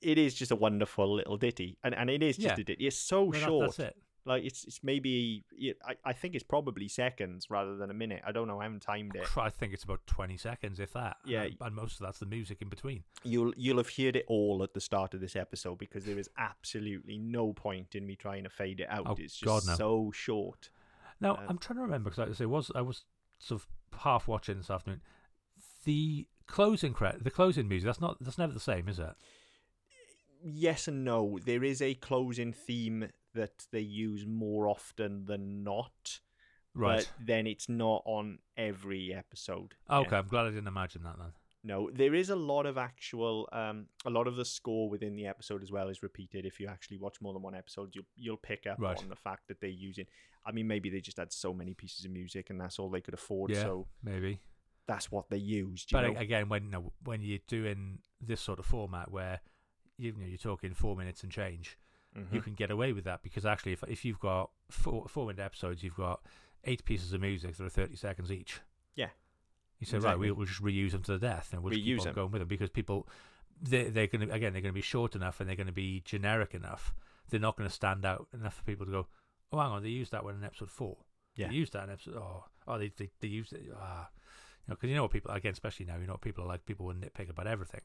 [0.00, 2.62] it- is just a wonderful little ditty, and and it is just Yeah.
[2.62, 2.86] a ditty.
[2.86, 3.66] It's so No, that- short.
[3.66, 3.96] that's it.
[4.24, 5.44] Like it's it's maybe
[5.86, 8.22] I I think it's probably seconds rather than a minute.
[8.26, 8.60] I don't know.
[8.60, 9.26] I haven't timed it.
[9.38, 11.16] I think it's about twenty seconds, if that.
[11.24, 11.44] Yeah.
[11.44, 13.04] and, and most of that's the music in between.
[13.24, 16.28] You'll you'll have heard it all at the start of this episode because there is
[16.36, 19.04] absolutely no point in me trying to fade it out.
[19.06, 19.76] Oh, it's just God, no.
[19.76, 20.68] so short.
[21.20, 23.04] Now Um, I'm trying to remember because like I say was I was
[23.38, 23.68] sort of
[24.00, 25.00] half watching this afternoon.
[25.84, 27.86] The closing credit, the closing music.
[27.86, 29.14] That's not that's never the same, is it?
[30.44, 31.38] Yes and no.
[31.44, 36.20] There is a closing theme that they use more often than not.
[36.74, 36.98] Right.
[37.18, 39.74] But then it's not on every episode.
[39.90, 40.18] okay, Yeah.
[40.18, 41.32] I'm glad I didn't imagine that then.
[41.64, 45.26] No, there is a lot of actual, um, a lot of the score within the
[45.26, 46.46] episode as well is repeated.
[46.46, 48.96] If you actually watch more than one episode, you'll you'll pick up Right.
[48.96, 50.06] on the fact that they're using.
[50.46, 53.00] I mean, maybe they just had so many pieces of music and that's all they
[53.00, 53.62] could afford, Yeah.
[53.62, 54.40] so Maybe.
[54.86, 55.90] that's what they used.
[55.90, 56.18] You But know?
[56.20, 56.72] again, when
[57.02, 59.40] when you're doing this sort of format where
[59.98, 61.76] you know you're talking four minutes and change,
[62.14, 62.44] you Mhm.
[62.44, 65.82] can get away with that because actually, if if you've got four four minute episodes,
[65.82, 66.20] you've got
[66.64, 68.60] eight pieces of music that are thirty seconds each.
[68.94, 69.10] Yeah.
[69.78, 70.28] You say, Exactly.
[70.28, 72.40] right, we'll just reuse them to the death, and we'll just Reuse keep going with
[72.40, 73.08] them because people,
[73.60, 75.72] they, they're going to again, they're going to be short enough and they're going to
[75.72, 76.92] be generic enough.
[77.30, 79.06] They're not going to stand out enough for people to go,
[79.52, 80.96] oh, hang on, they used that one in episode four.
[81.36, 81.48] Yeah.
[81.48, 82.16] They used that in episode.
[82.16, 83.70] Oh, oh, they they, they used it.
[83.76, 84.08] Ah,
[84.66, 86.48] you know, because you know what people again, especially now, you know what people are
[86.48, 86.66] like.
[86.66, 87.82] People will nitpick about everything.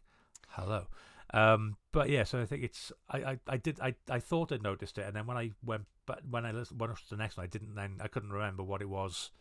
[0.48, 0.88] Hello.
[1.34, 4.64] Um, but yeah, so I think it's I, I, I did I, I thought I'd
[4.64, 7.16] noticed it, and then when I went but when I listened, when I watched the
[7.18, 9.32] next one, I didn't then I couldn't remember what it was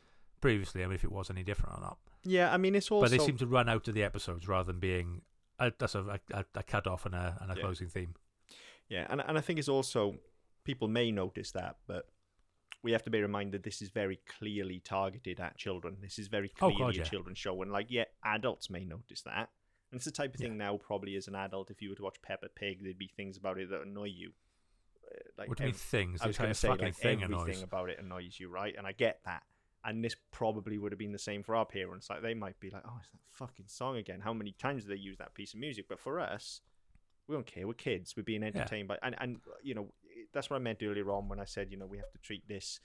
[0.41, 0.83] previously.
[0.83, 1.99] I mean, if it was any different or not.
[2.25, 4.73] Yeah, I mean it's also but they seem to run out of the episodes rather
[4.73, 5.23] than being
[5.59, 7.61] a, that's a, a, a cut off and a and a Yeah.
[7.63, 8.15] closing theme.
[8.89, 10.17] Yeah, and and I think it's also
[10.65, 12.07] people may notice that, but
[12.85, 15.97] we have to be reminded this is very clearly targeted at children.
[16.01, 17.05] This is very Oh, clearly God, a yeah.
[17.05, 19.51] children's show, and like yeah, adults may notice that.
[19.93, 20.49] And it's the type of Yeah.
[20.49, 23.09] thing now, probably as an adult, if you were to watch Peppa Pig, there'd be
[23.09, 24.33] things about it that annoy you.
[25.05, 26.21] Uh, Like what do you mean things?
[26.23, 27.63] I was going to say fucking like thing everything annoys.
[27.63, 28.75] about it annoys you, right?
[28.77, 29.45] And I get that.
[29.85, 32.09] And this probably would have been the same for our parents.
[32.09, 34.21] Like they might be like, "Oh, it's that fucking song again.
[34.21, 36.61] How many times do they use that piece of music?" But for us,
[37.27, 37.67] we don't care.
[37.67, 38.17] We're kids.
[38.17, 39.93] We're being entertained by, and and you know
[40.33, 42.47] that's what I meant earlier on when I said you know we have to treat
[42.47, 42.79] this,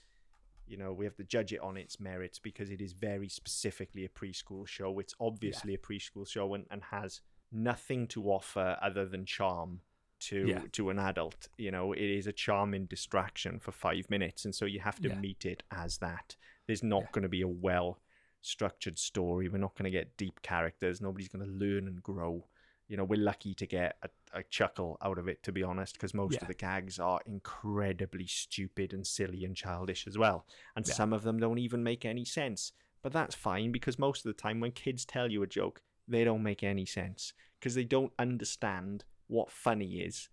[0.68, 4.05] you know, we have to judge it on its merits because it is very specifically
[4.05, 4.99] a preschool show.
[4.99, 9.82] It's obviously a preschool show and, and has nothing to offer other than charm
[10.20, 10.63] to Yeah.
[10.74, 11.47] to an adult.
[11.57, 15.09] You know, it is a charming distraction for five minutes, and so you have to
[15.09, 15.20] Yeah.
[15.20, 16.36] meet it as that.
[16.65, 17.09] There's not Yeah.
[17.11, 18.01] going to be a well
[18.41, 19.47] structured story.
[19.49, 21.01] We're not going to get deep characters.
[21.01, 22.47] Nobody's going to learn and grow.
[22.88, 24.10] You know, we're lucky to get a,
[24.40, 26.42] a chuckle out of it, to be honest, because most Yeah.
[26.44, 30.46] of the gags are incredibly stupid and silly and childish as well.
[30.76, 30.94] And Yeah.
[30.94, 32.72] some of them don't even make any sense.
[33.04, 36.24] But that's fine because most of the time when kids tell you a joke, they
[36.24, 40.30] don't make any sense because they don't understand what funny is.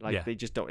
[0.00, 0.22] Like Yeah.
[0.24, 0.70] they just don't.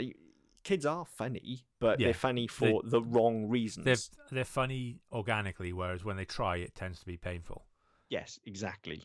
[0.64, 3.86] Kids are funny, but they're funny for the wrong reasons.
[3.86, 7.66] They're they're funny organically, whereas when they try, it tends to be painful.
[8.10, 9.04] Yes, exactly.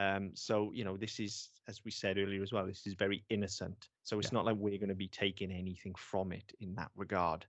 [0.00, 3.24] Um, so you know, this is, as we said earlier as well, this is very
[3.28, 3.90] innocent.
[4.02, 4.32] So it's Yeah.
[4.32, 7.46] not like we're going to be taking anything from it in that regard.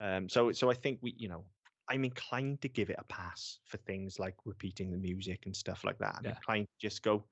[0.00, 1.46] Um, so so I think we, you know,
[1.88, 5.84] I'm inclined to give it a pass for things like repeating the music and stuff
[5.84, 6.16] like that.
[6.18, 6.30] I'm Yeah.
[6.30, 7.28] inclined to just go,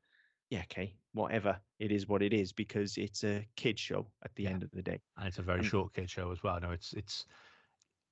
[0.51, 1.61] yeah, okay, whatever.
[1.79, 4.51] It is what it is because it's a kid show at the Yeah.
[4.53, 5.01] end of the day.
[5.17, 6.61] and it's a very short kid show as well.
[6.61, 7.27] No, it's it's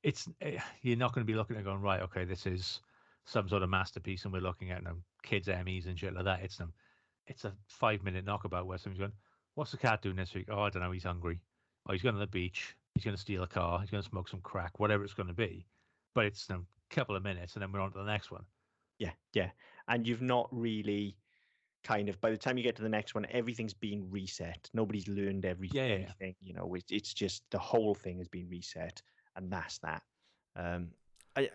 [0.02, 2.02] it's eh, you're not going to be looking at going right.
[2.02, 2.80] Okay, this is
[3.24, 6.40] some sort of masterpiece, and we're looking at them kids Emmys and shit like that.
[6.42, 6.72] It's them.
[7.26, 9.12] It's a five minute knockabout where somebody's going,
[9.54, 10.48] "What's the cat doing this week?
[10.50, 10.92] Oh, I don't know.
[10.92, 11.40] He's hungry.
[11.88, 12.76] Oh, he's going to the beach.
[12.94, 13.80] He's going to steal a car.
[13.80, 14.78] He's going to smoke some crack.
[14.78, 15.66] Whatever it's going to be."
[16.14, 16.60] But it's a
[16.90, 18.44] couple of minutes, and then we're on to the next one.
[18.98, 19.50] Yeah, yeah.
[19.88, 21.16] And you've not really
[21.82, 24.70] kind of by the time you get to the next one, everything's been reset.
[24.72, 26.34] Nobody's learned every Yeah, yeah, anything.
[26.42, 29.02] You know, it's it's just the whole thing has been reset,
[29.36, 30.02] and that's that.
[30.56, 30.88] Um,
[31.36, 31.50] I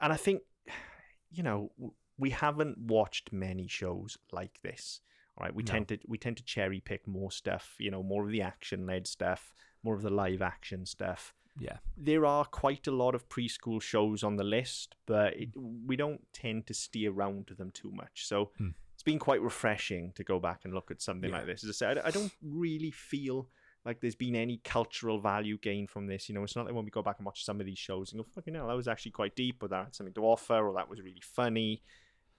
[0.00, 0.42] and I think,
[1.30, 1.70] you know,
[2.18, 5.00] we haven't watched many shows like this.
[5.36, 5.72] All right, we No.
[5.72, 7.74] tend to we tend to cherry pick more stuff.
[7.78, 9.52] You know, more of the action led stuff,
[9.82, 14.24] more of the live action stuff Yeah, there are quite a lot of preschool shows
[14.24, 18.26] on the list, but it, we don't tend to steer around to them too much.
[18.26, 18.70] So Hmm.
[18.94, 21.36] it's been quite refreshing to go back and look at something Yeah.
[21.38, 21.62] like this.
[21.64, 23.48] As I said, I don't really feel
[23.84, 26.28] like there's been any cultural value gained from this.
[26.28, 28.12] You know, it's not like when we go back and watch some of these shows
[28.12, 30.66] and go, fucking hell, that was actually quite deep, or that had something to offer,
[30.66, 31.82] or that was really funny.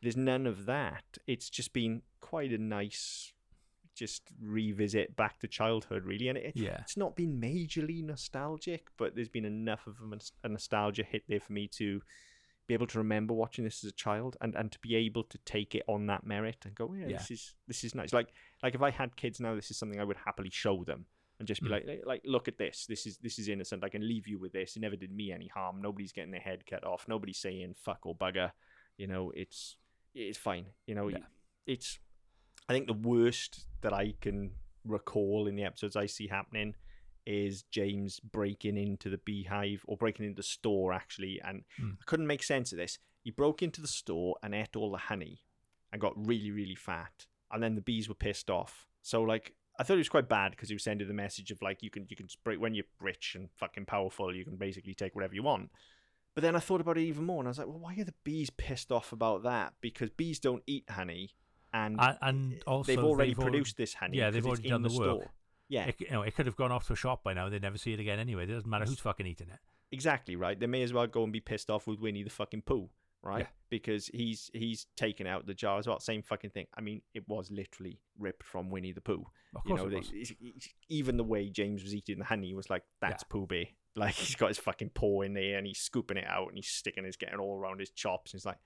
[0.06, 1.04] There's none of that.
[1.28, 3.34] It's just been quite a nice,
[3.96, 6.28] just revisit back to childhood, really.
[6.30, 9.96] And it, yeah, it's not been majorly nostalgic, but there's been enough of
[10.44, 12.02] a, nostalgia hit there for me to
[12.68, 15.38] be able to remember watching this as a child and, and to be able to
[15.46, 17.18] take it on that merit and go, yeah, Yeah.
[17.18, 18.12] this is this is nice.
[18.12, 18.30] Like
[18.64, 21.06] like if I had kids now, this is something I would happily show them
[21.38, 21.72] and just be Mm.
[21.74, 22.86] like, like like look at this.
[22.88, 23.84] This is this is innocent.
[23.84, 24.76] I can leave you with this.
[24.76, 25.80] It never did me any harm.
[25.82, 27.06] Nobody's getting their head cut off.
[27.08, 28.52] Nobody's saying fuck or bugger.
[28.98, 29.78] You know, it's
[30.16, 30.68] it's fine.
[30.88, 31.26] You know, Yeah.
[31.66, 32.00] it's
[32.68, 34.52] I think the worst that I can
[34.84, 36.74] recall in the episodes I see happening
[37.26, 41.92] is James breaking into the beehive or breaking into the store actually, and Hmm.
[42.02, 42.98] I couldn't make sense of this.
[43.24, 45.44] He broke into the store and ate all the honey
[45.92, 48.88] and got really, really fat, and then the bees were pissed off.
[49.02, 49.56] So like.
[49.78, 51.90] I thought it was quite bad because he was sending the message of like you
[51.90, 55.36] can you can break when you're rich and fucking powerful you can basically take whatever
[55.36, 55.70] you want.
[56.36, 58.04] But then I thought about it even more and I was like, well, why are
[58.04, 59.74] the bees pissed off about that?
[59.82, 61.32] Because bees don't eat honey,
[61.74, 64.18] and and, and also they've already they've already- produced this honey.
[64.18, 65.22] yeah, they've already done in the work.
[65.22, 65.32] store.
[65.68, 67.50] Yeah, It, you know, it could have gone off to a shop by now.
[67.50, 68.44] They'd never see it again anyway.
[68.44, 69.58] It doesn't matter who's fucking eating it.
[69.92, 70.60] exactly right.
[70.60, 72.90] They may as well go and be pissed off with Winnie the fucking Pooh,
[73.24, 73.40] right?
[73.40, 73.48] Yeah.
[73.70, 76.00] Because he's he's taken out the jar as well.
[76.00, 76.68] Same fucking thing.
[76.78, 79.26] I mean, it was literally ripped from Winnie the Pooh.
[79.56, 80.10] Of You course know, it they- was.
[80.12, 83.66] it's- it's- even the way James was eating the honey was like, that's Pooh Bear.
[83.96, 86.68] Like he's got his fucking paw in there and he's scooping it out and he's
[86.68, 88.34] sticking his getting all around his chops.
[88.34, 88.60] And it's like,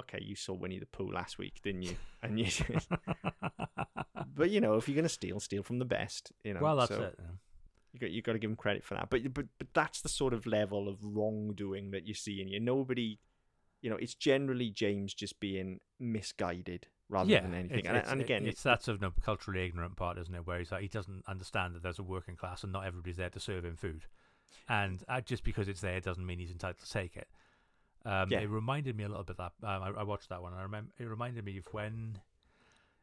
[0.00, 1.96] okay, you saw Winnie the Pooh last week, didn't you?
[2.24, 2.46] And you,
[4.36, 6.30] but you know, if you're gonna steal, steal from the best.
[6.44, 6.60] You know.
[6.60, 7.16] well, that's so it.
[7.18, 7.26] yeah.
[7.92, 9.10] You got you got to give him credit for that.
[9.10, 12.60] But but but that's the sort of level of wrongdoing that you see in here.
[12.60, 13.18] Nobody,
[13.82, 17.80] you know, it's generally James just being misguided rather yeah, than anything.
[17.80, 20.46] It's, and, it's- and again, it's that sort of no, culturally ignorant part, isn't it?
[20.46, 23.30] Where he's like, he doesn't understand that there's a working class and not everybody's there
[23.30, 24.06] to serve him food,
[24.68, 27.28] and uh, just because it's there doesn't mean he's entitled to take it.
[28.04, 28.40] Um, Yeah.
[28.40, 30.52] It reminded me a little bit that um, I, I watched that one.
[30.52, 32.18] And I remember it reminded me of when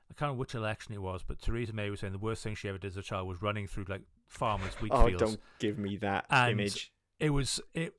[0.10, 2.56] I can't remember which election it was, but Theresa May was saying the worst thing
[2.56, 5.22] she ever did as a child was running through like farmers' wheat oh, fields.
[5.22, 6.92] don't give me that And- image.
[7.20, 7.94] It was it,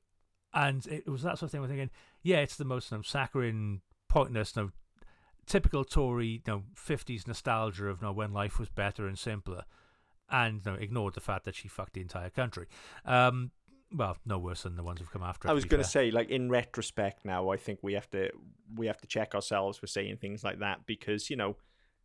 [0.53, 1.61] and it was that sort of thing.
[1.61, 1.91] We're thinking,
[2.23, 4.71] yeah, it's the most you know, saccharine, pointless, you know,
[5.45, 9.63] typical Tory, you know, fifties nostalgia of you know, when life was better and simpler,
[10.31, 12.67] and ignored the fact that she fucked the entire country.
[13.05, 13.51] Um,
[13.93, 15.47] well, no worse than the ones who've come after.
[15.47, 18.31] her, I was going to say, like in retrospect, now I think we have to
[18.75, 21.57] we have to check ourselves for saying things like that because you know,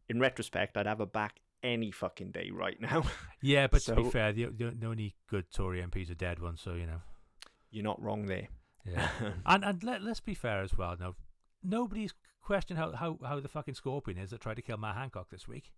[0.09, 3.05] in retrospect, I'd have her back any fucking day right now.
[3.41, 6.61] yeah, but to be fair, the, the, the only good Tory MPs are dead ones,
[6.61, 7.01] so you know,
[7.71, 8.49] You're not wrong there.
[8.85, 9.09] yeah.
[9.47, 10.97] and and let, let's be fair as well.
[10.99, 11.15] No,
[11.63, 15.31] nobody's questioned how, how, how the fucking Scorpion is that tried to kill Matt Hancock
[15.31, 15.73] this week.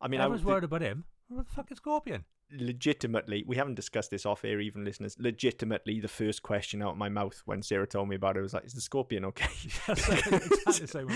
[0.00, 1.04] I mean, I was worried about him.
[1.28, 2.24] What the fuck is Scorpion?
[2.52, 5.16] legitimately, we haven't discussed this off air, even listeners.
[5.18, 8.54] Legitimately, the first question out of my mouth when Sarah told me about it was
[8.54, 9.50] like, "Is the scorpion okay?"
[9.88, 11.08] exactly the same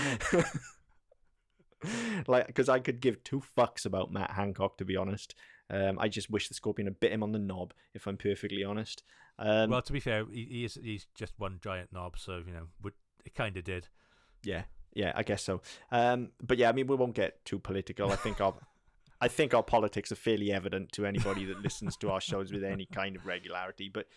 [2.27, 5.35] like, because I could give two fucks about Matt Hancock, to be honest.
[5.69, 8.63] Um, I just wish the scorpion had bit him on the knob, if I'm perfectly
[8.63, 9.03] honest.
[9.39, 12.53] Um, well, to be fair, he, he is he's just one giant knob, so you
[12.53, 12.93] know, would,
[13.25, 13.87] it kind of did.
[14.43, 15.61] yeah, yeah, I guess so.
[15.91, 18.11] Um, but yeah, I mean, we won't get too political.
[18.11, 18.53] I think our,
[19.21, 22.63] I think our politics are fairly evident to anybody that listens to our shows with
[22.63, 23.87] any kind of regularity.
[23.87, 24.07] But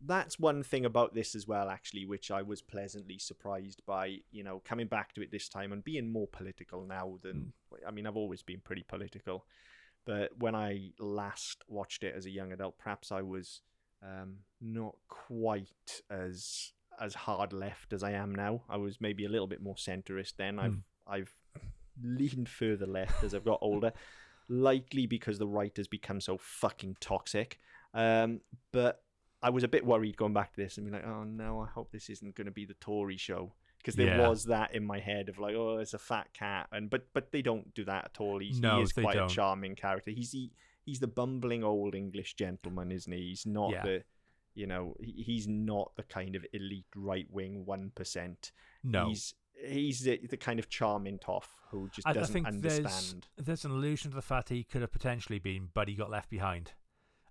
[0.00, 4.18] that's one thing about this as well, actually, which I was pleasantly surprised by.
[4.30, 7.52] You know, coming back to it this time and being more political now than
[7.86, 9.44] I mean, I've always been pretty political,
[10.06, 13.60] but when I last watched it as a young adult, perhaps I was
[14.02, 18.62] um, not quite as as hard left as I am now.
[18.68, 20.58] I was maybe a little bit more centrist then.
[20.58, 21.34] I've I've
[22.02, 23.92] leaned further left as I've got older,
[24.48, 27.58] likely because the right has become so fucking toxic.
[27.94, 28.40] Um,
[28.72, 29.02] but
[29.42, 31.66] I was a bit worried going back to this and be like, oh no, I
[31.68, 33.52] hope this isn't going to be the Tory show.
[33.78, 34.28] Because there Yeah.
[34.28, 37.30] was that in my head of like, oh, it's a fat cat, and but but
[37.30, 38.40] they don't do that at all.
[38.40, 39.30] He's, No, he is quite don't.
[39.30, 40.10] a charming character.
[40.10, 40.50] He's the
[40.84, 43.28] he's the bumbling old English gentleman, isn't he?
[43.28, 43.82] He's not Yeah.
[43.84, 44.04] the
[44.54, 48.50] you know he's not the kind of elite right wing one percent.
[48.82, 49.34] No, He's
[49.64, 53.26] he's the, the kind of charming toff who just I, I doesn't think understand.
[53.36, 56.30] there's an allusion to the fact he could have potentially been, but he got left
[56.30, 56.72] behind,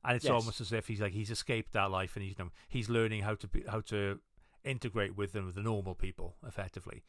[0.04, 0.32] and it's Yes.
[0.32, 3.22] almost as if he's like he's escaped that life and he's you know, he's learning
[3.24, 4.20] how to be how to
[4.64, 7.04] integrate with them with the normal people effectively.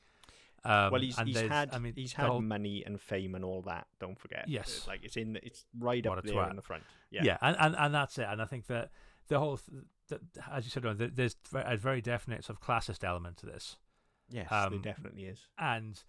[0.65, 3.63] Um, well, he's he's had I mean, he's had whole- money and fame and all
[3.63, 3.87] that.
[4.01, 4.45] Don't forget.
[4.49, 4.83] Yes.
[4.87, 6.51] Uh, like it's in it's right What up there twat.
[6.51, 6.83] in the front.
[7.11, 8.27] Yeah, yeah, and, and and that's it.
[8.29, 8.91] And I think that
[9.29, 10.21] the whole, th- that,
[10.53, 10.83] as you said,
[11.15, 13.77] there's a very definite sort of classist element to this.
[14.31, 15.47] Yes, there Um, definitely is.
[15.59, 16.03] and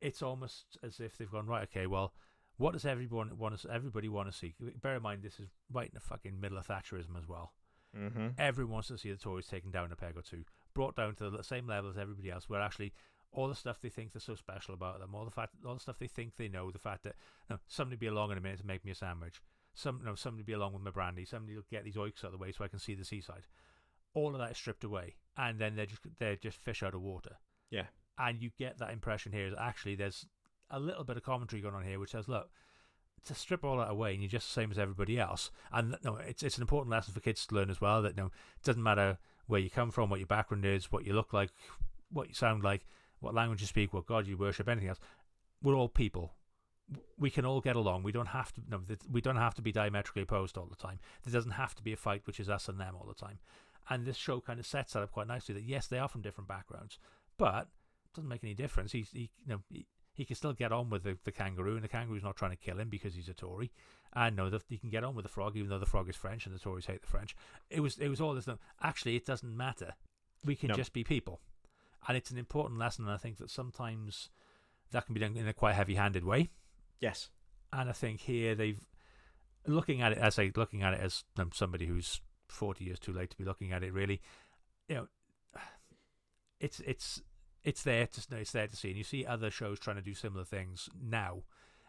[0.00, 1.62] it's almost as if they've gone right.
[1.64, 2.14] Okay, well,
[2.56, 3.70] what does everyone want to?
[3.70, 4.54] Everybody want to see?
[4.80, 7.52] Bear in mind, this is right in the fucking middle of Thatcherism as well.
[7.96, 8.28] Mm-hmm.
[8.38, 10.44] Everyone wants to see the Tories taken down a peg or two,
[10.74, 12.48] brought down to the same level as everybody else.
[12.48, 12.92] Where actually,
[13.32, 15.80] all the stuff they think they're so special about them, all the fact, all the
[15.80, 17.14] stuff they think they know, the fact that
[17.66, 19.40] somebody be along in a minute to make me a sandwich,
[19.72, 22.32] some, know, somebody be along with my brandy, somebody will get these oiks out of
[22.32, 23.46] the way so I can see the seaside.
[24.12, 27.00] All of that is stripped away, and then they're just they're just fish out of
[27.02, 27.36] water
[27.74, 27.86] Yeah,
[28.18, 29.46] and you get that impression here.
[29.46, 30.26] Is actually there's
[30.70, 32.50] a little bit of commentary going on here which says look
[33.24, 35.50] to strip all that away and you're just the same as everybody else.
[35.72, 38.26] And no it's it's an important lesson for kids to learn as well that no
[38.26, 41.50] it doesn't matter where you come from what your background is what you look like
[42.10, 42.86] what you sound like
[43.20, 45.00] what language you speak what god you worship anything else.
[45.62, 46.34] We're all people.
[47.18, 48.02] We can all get along.
[48.02, 50.98] We don't have to no, we don't have to be diametrically opposed all the time.
[51.24, 53.38] There doesn't have to be a fight which is us and them all the time.
[53.88, 56.22] And this show kind of sets that up quite nicely that yes they are from
[56.22, 56.98] different backgrounds
[57.36, 57.68] but
[58.04, 58.92] it doesn't make any difference.
[58.92, 61.82] He's he you know he, he can still get on with the, the kangaroo, and
[61.84, 63.72] the kangaroo's not trying to kill him because he's a Tory.
[64.16, 66.14] And no, that he can get on with the frog, even though the frog is
[66.14, 67.34] French, and the Tories hate the French.
[67.68, 68.48] It was it was all this.
[68.82, 69.94] Actually, it doesn't matter.
[70.44, 70.74] We can No.
[70.74, 71.40] just be people,
[72.06, 73.06] and it's an important lesson.
[73.06, 74.28] And I think that sometimes
[74.92, 76.50] that can be done in a quite heavy-handed way.
[77.00, 77.30] yes,
[77.72, 78.86] And I think here they've
[79.66, 83.12] looking at it as a looking at it as um, somebody who's forty years too
[83.12, 83.92] late to be looking at it.
[83.92, 84.20] Really,
[84.88, 85.08] you know,
[86.60, 87.22] it's it's
[87.62, 90.14] it's there to it's there to see, and you see other shows trying to do
[90.14, 91.42] similar things now,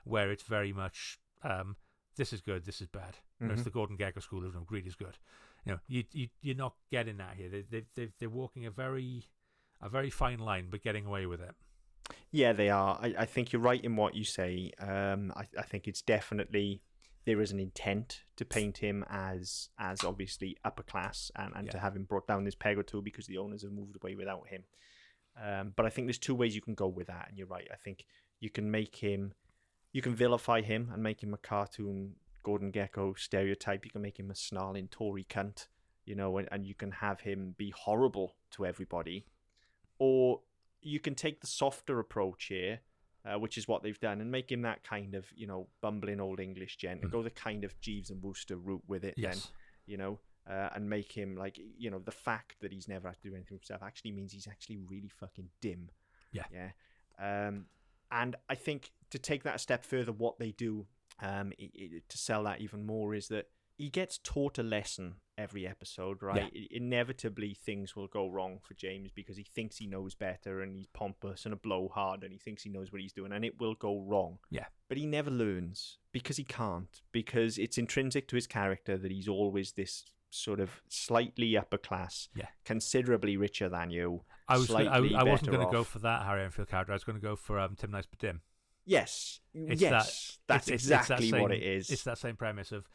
[0.04, 1.76] where it's very much um,
[2.16, 3.18] this is good, this is bad.
[3.40, 5.18] Know, it's the Gordon Gekko school of greed is good.
[5.66, 7.50] You know, you you you're not getting that here.
[7.50, 9.24] They they they they're walking a very
[9.82, 11.54] a very fine line, but getting away with it.
[12.32, 12.98] Yeah, they are.
[13.02, 14.72] I, I think you're right in what you say.
[14.80, 16.82] Um, I, I think it's definitely
[17.26, 21.80] there is an intent to paint him as as obviously upper class and, and to
[21.80, 24.48] have him brought down this peg or two because the owners have moved away without
[24.48, 24.64] him.
[25.44, 27.68] Um, but I think there's two ways you can go with that, and you're right.
[27.72, 28.06] I think
[28.40, 29.34] you can make him,
[29.92, 32.14] you can vilify him and make him a cartoon
[32.44, 33.86] Gordon Gekko stereotype.
[33.86, 35.68] You can make him a snarling Tory cunt,
[36.06, 39.26] you know, and, and you can have him be horrible to everybody,
[39.98, 40.42] or
[40.82, 42.82] you can take the softer approach here,
[43.26, 46.20] uh, which is what they've done, and make him that kind of you know bumbling
[46.20, 47.14] old English gent, and Mm.
[47.14, 49.16] go the kind of Jeeves and Wooster route with it.
[49.18, 49.38] Then
[49.86, 50.20] you know,
[50.50, 53.36] uh, and make him like you know the fact that he's never had to do
[53.36, 55.90] anything himself actually means he's actually really fucking dim.
[56.32, 56.44] Yeah.
[56.52, 56.70] Yeah.
[57.20, 57.66] Um,
[58.12, 60.86] and I think to take that a step further, what they do
[61.22, 63.48] um, i i to sell that even more is that
[63.78, 66.44] he gets taught a lesson every episode, right?
[66.56, 70.76] I- Inevitably, things will go wrong for James because he thinks he knows better and
[70.76, 73.60] he's pompous and a blowhard and he thinks he knows what he's doing and it
[73.60, 74.40] will go wrong.
[74.50, 74.66] Yeah.
[74.88, 79.28] But he never learns because he can't, because it's intrinsic to his character that he's
[79.28, 82.48] always this sort of slightly upper class, Yeah.
[82.64, 84.24] considerably richer than you.
[84.48, 84.70] I was.
[84.72, 86.94] I, I wasn't going to go for that Harry Enfield character.
[86.94, 88.42] I was going to go for um, Tim Nice but Dim.
[88.86, 91.90] Yes, It's yes, that- that's It's- it's- it's that exactly what it is.
[91.90, 92.88] It's that same premise of,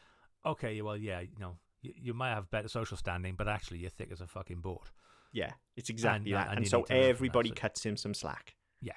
[0.47, 3.91] okay, well, yeah, you know, you, you might have better social standing, but actually you're
[3.91, 4.89] thick as a fucking board.
[5.33, 6.49] Yeah, it's exactly And, that.
[6.49, 8.55] and And, so need to learn from that, everybody cuts him some slack.
[8.81, 8.95] Yeah.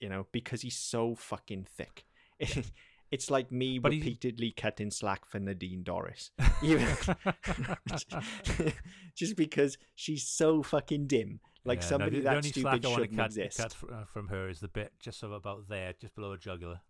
[0.00, 2.04] You know, because he's so fucking thick.
[3.10, 6.30] it's like me But he- repeatedly cutting slack for Nadine Dorries.
[9.16, 11.40] Just because she's so fucking dim.
[11.64, 13.58] Like Yeah, somebody the, the that only stupid slack I want to shouldn't cut, exist.
[13.58, 16.80] cut fr- uh, from her is the bit just about there, just below her jugular.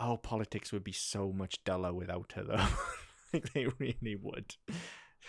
[0.00, 2.66] Oh, politics would be so much duller without her, though.
[3.32, 4.54] Like they really would.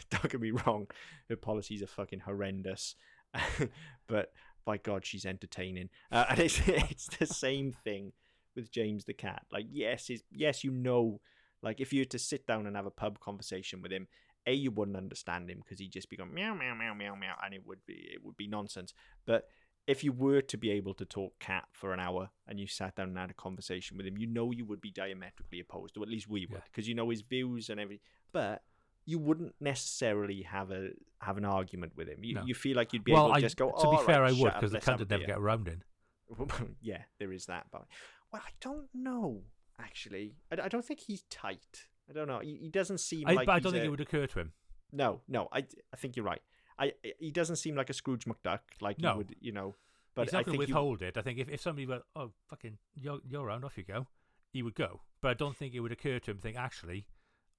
[0.10, 0.88] Don't get me wrong,
[1.30, 2.96] her policies are fucking horrendous,
[4.08, 4.32] but
[4.66, 5.90] by God, she's entertaining.
[6.12, 8.14] Uh, and it's it's the same thing
[8.56, 9.44] with James the cat.
[9.52, 11.22] Like, yes, is yes, you know,
[11.62, 14.08] like if you were to sit down and have a pub conversation with him,
[14.46, 17.36] a you wouldn't understand him because he'd just be going meow meow meow meow meow,
[17.44, 18.94] and it would be it would be nonsense.
[19.26, 19.46] But
[19.90, 22.96] if you were to be able to talk cat for an hour and you sat
[22.96, 26.04] down and had a conversation with him, you know you would be diametrically opposed, or
[26.04, 26.64] at least we would, Yeah.
[26.72, 28.04] because you know his views and everything.
[28.32, 28.62] But
[29.06, 30.90] you wouldn't necessarily have a
[31.22, 32.24] have an argument with him.
[32.24, 32.44] You, No.
[32.46, 33.70] you feel like you'd be well, able to I, just go.
[33.72, 35.84] to "Oh, be all fair, I would because the cunt would never get around in.
[36.82, 37.66] yeah, there is that.
[37.72, 37.86] But
[38.32, 39.42] well, I don't know.
[39.80, 41.88] Actually, I, I don't think he's tight.
[42.10, 42.40] I don't know.
[42.40, 43.46] He, he doesn't seem I, like.
[43.48, 44.52] but I don't think a- it would occur to him.
[44.92, 45.48] No, no.
[45.52, 46.42] I I think you're right.
[46.80, 48.60] I he doesn't seem like a Scrooge McDuck.
[48.82, 49.12] Like No.
[49.12, 49.76] he would, you know.
[50.16, 51.18] But He's I not going think to you- withhold it.
[51.18, 54.08] I think if, if somebody went, oh, fucking, you're, you're around, off you go,
[54.52, 55.02] he would go.
[55.22, 57.06] But I don't think it would occur to him, think, actually,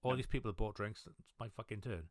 [0.03, 0.17] all No.
[0.17, 2.05] these people have bought drinks, it's my fucking turn.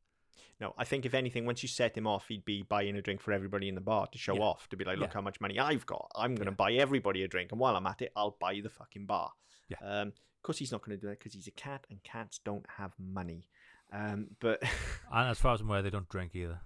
[0.59, 3.19] No, I think if anything, once you set him off, he'd be buying a drink
[3.21, 4.41] for everybody in the bar to show Yeah.
[4.43, 5.15] off, to be like, look Yeah.
[5.15, 6.09] how much money I've got.
[6.15, 6.55] I'm going to Yeah.
[6.55, 9.33] buy everybody a drink, and while I'm at it, I'll buy the fucking bar.
[9.67, 9.77] Yeah.
[9.81, 12.39] Um, of course, he's not going to do that because he's a cat, and cats
[12.39, 13.45] don't have money.
[13.91, 14.63] Um, but
[15.11, 16.61] And as far as I'm aware, they don't drink either.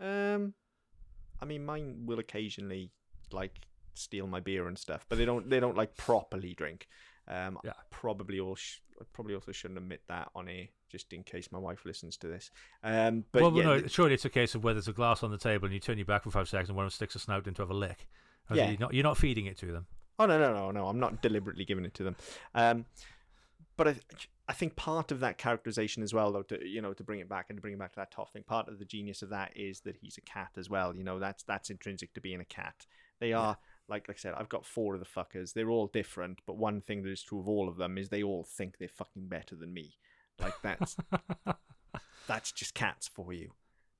[0.00, 0.54] Um,
[1.40, 2.90] I mean, mine will occasionally
[3.32, 3.52] like
[3.94, 5.48] steal my beer and stuff, but they don't.
[5.48, 6.88] They don't like properly drink.
[7.28, 7.72] Um, Yeah.
[7.90, 8.54] probably all.
[8.56, 12.16] Sh- I probably also shouldn't admit that on air, just in case my wife listens
[12.18, 12.50] to this.
[12.82, 15.22] Um, but well, yeah, no, th- surely it's a case of where there's a glass
[15.22, 16.96] on the table and you turn your back for five seconds and one of them
[16.96, 18.08] sticks a snout in to have a lick.
[18.52, 18.70] Yeah.
[18.70, 19.86] You're not, you're not feeding it to them.
[20.18, 20.88] Oh no no no no!
[20.88, 22.16] I'm not deliberately giving it to them,
[22.54, 22.86] um,
[23.76, 23.96] but I
[24.48, 27.28] I think part of that characterization as well, though, to you know, to bring it
[27.28, 29.28] back and to bring it back to that top thing, part of the genius of
[29.28, 30.96] that is that he's a cat as well.
[30.96, 32.86] You know, that's that's intrinsic to being a cat.
[33.20, 35.52] They are like like I said, I've got four of the fuckers.
[35.52, 38.22] They're all different, but one thing that is true of all of them is they
[38.22, 39.96] all think they're fucking better than me.
[40.40, 40.96] Like that's
[42.26, 43.50] that's just cats for you.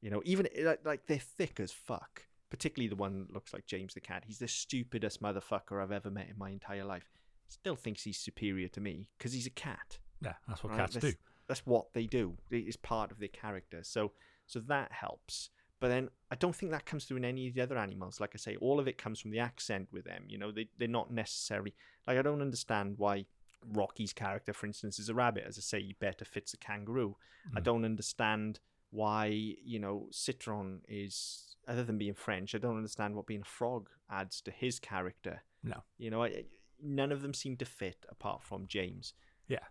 [0.00, 2.22] You know, even eh, like, like they're thick as fuck.
[2.50, 4.24] Particularly the one that looks like James the cat.
[4.26, 7.10] He's the stupidest motherfucker I've ever met in my entire life.
[7.48, 9.98] Still thinks he's superior to me because he's a cat.
[10.22, 10.78] Yeah, that's what right?
[10.80, 11.00] cats do.
[11.00, 11.16] that's,
[11.48, 12.36] That's what they do.
[12.50, 13.80] It is part of their character.
[13.82, 14.12] So
[14.46, 15.50] so that helps.
[15.80, 18.20] But then I don't think that comes through in any of the other animals.
[18.20, 20.24] Like I say, all of it comes from the accent with them.
[20.28, 21.74] You know, they they're not necessarily
[22.06, 23.26] like I don't understand why
[23.64, 25.44] Rocky's character, for instance, is a rabbit.
[25.46, 27.16] As I say, he better fits a kangaroo.
[27.56, 27.64] I Mm.
[27.64, 28.60] don't understand
[28.90, 32.54] why you know Citron is other than being French.
[32.54, 35.42] I don't understand what being a frog adds to his character.
[35.62, 35.82] No.
[35.98, 36.44] you know, I,
[36.82, 39.12] none of them seem to fit apart from James.
[39.48, 39.64] Yeah.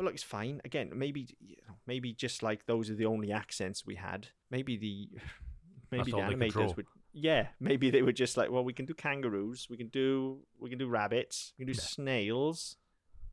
[0.00, 0.62] But look, it's fine.
[0.64, 4.28] Again, maybe you know, maybe just like those are the only accents we had.
[4.50, 5.10] Maybe the
[5.90, 6.62] maybe the all they could draw.
[6.68, 6.86] animators would.
[7.12, 10.70] Yeah, maybe they were just like, well, we can do kangaroos, we can do we
[10.70, 11.84] can do rabbits, we can do Yeah.
[11.84, 12.76] snails,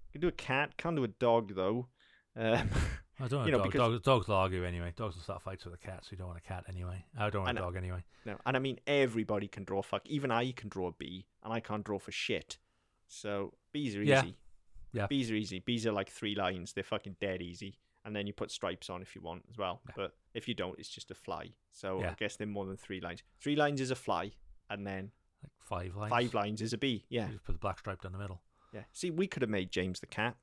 [0.09, 0.75] we can do a cat.
[0.75, 1.87] Can't do a dog though.
[2.35, 2.69] Um,
[3.17, 3.71] I don't want You know, a dog.
[3.71, 4.91] because- Dogs, dogs will argue anyway.
[4.93, 7.05] Dogs will start fights with a cat, so you don't want a cat anyway.
[7.17, 8.03] I don't want a dog anyway.
[8.25, 10.05] No, and I mean everybody can draw fuck.
[10.07, 12.57] Even I can draw a bee, and I can't draw for shit.
[13.07, 14.23] So bees are Yeah.
[14.25, 14.35] easy.
[14.93, 15.07] Yeah.
[15.07, 15.59] Bees are easy.
[15.59, 16.73] Bees are like three lines.
[16.73, 17.77] They're fucking dead easy.
[18.05, 19.81] And then you put stripes on if you want as well.
[19.87, 19.93] Yeah.
[19.97, 21.49] But if you don't, it's just a fly.
[21.73, 23.21] So I guess they're more than three lines.
[23.41, 24.31] Three lines is a fly,
[24.69, 25.11] and then
[25.43, 26.09] Like five lines.
[26.11, 27.05] five lines is a bee.
[27.09, 28.41] Yeah, You just put the black stripe down the middle.
[28.73, 28.83] yeah.
[28.93, 30.35] See, we could have made James the cat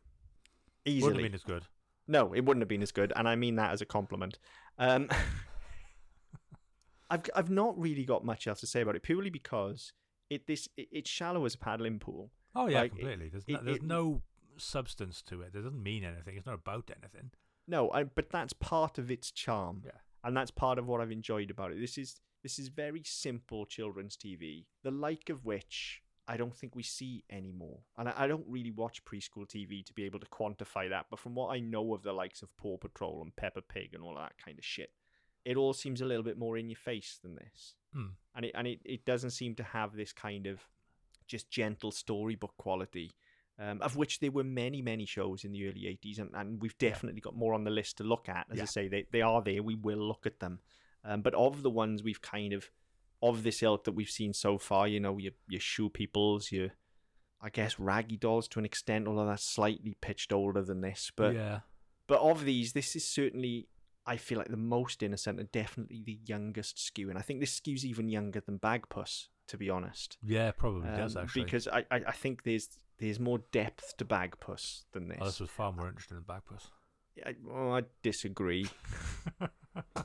[0.84, 1.02] Easily.
[1.14, 1.66] Wouldn't have been as good.
[2.06, 4.38] No, it wouldn't have been as good, and I mean that as a compliment.
[4.78, 5.08] Um,
[7.10, 9.92] I've I've not really got much else to say about it, purely because
[10.30, 12.30] it this it, it's shallow as a paddling pool.
[12.54, 13.28] Oh yeah, Like, completely.
[13.28, 14.22] There's it- no, there's it- no
[14.58, 15.48] substance to it.
[15.48, 16.36] It doesn't mean anything.
[16.36, 17.30] It's not about anything.
[17.66, 19.92] No, I, but that's part of its charm, Yeah.
[20.22, 21.80] and that's part of what I've enjoyed about it.
[21.80, 26.74] This is this is very simple children's TV, the like of which I don't think
[26.76, 27.80] we see anymore.
[27.96, 31.18] And I, I don't really watch preschool TV to be able to quantify that, but
[31.18, 34.14] from what I know of the likes of Paw Patrol and Peppa Pig and all
[34.16, 34.90] that kind of shit,
[35.46, 37.74] it all seems a little bit more in your face than this.
[37.94, 38.08] Hmm.
[38.34, 40.60] And it and it, it doesn't seem to have this kind of
[41.26, 43.12] just gentle storybook quality.
[43.56, 46.76] Um, of which there were many, many shows in the early 80s, and, and we've
[46.78, 48.46] definitely got more on the list to look at.
[48.50, 49.62] As I say, they, they are there.
[49.62, 50.58] We will look at them.
[51.04, 52.70] Um, but of the ones we've kind of,
[53.22, 56.70] of this ilk that we've seen so far, you know, your, your shoe peoples, your,
[57.40, 61.12] I guess, raggy dolls to an extent, although that's slightly pitched older than this.
[61.14, 61.60] But yeah,
[62.06, 63.68] but of these, this is certainly,
[64.06, 67.08] I feel like the most innocent and definitely the youngest skew.
[67.08, 70.16] And I think this skew's even younger than Bagpuss, to be honest.
[70.22, 71.44] yeah, probably does Um, actually.
[71.44, 72.68] Because I, I, I think there's
[72.98, 75.18] there's more depth to Bagpuss than this.
[75.20, 76.68] oh, this was far more interesting than Bagpuss.
[77.26, 78.66] I, well, I disagree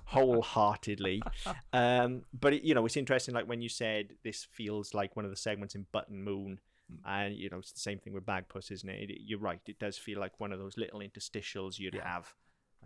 [0.05, 1.21] wholeheartedly.
[1.73, 3.33] Um, but it, you know, it's interesting.
[3.35, 6.59] Like when you said this feels like one of the segments in Button Moon,
[6.91, 6.97] Mm.
[7.05, 9.11] and you know, it's the same thing with Bagpuss, isn't it?
[9.11, 9.19] it?
[9.23, 9.59] You're right.
[9.67, 12.07] It does feel like one of those little interstitials you'd Yeah.
[12.07, 12.33] have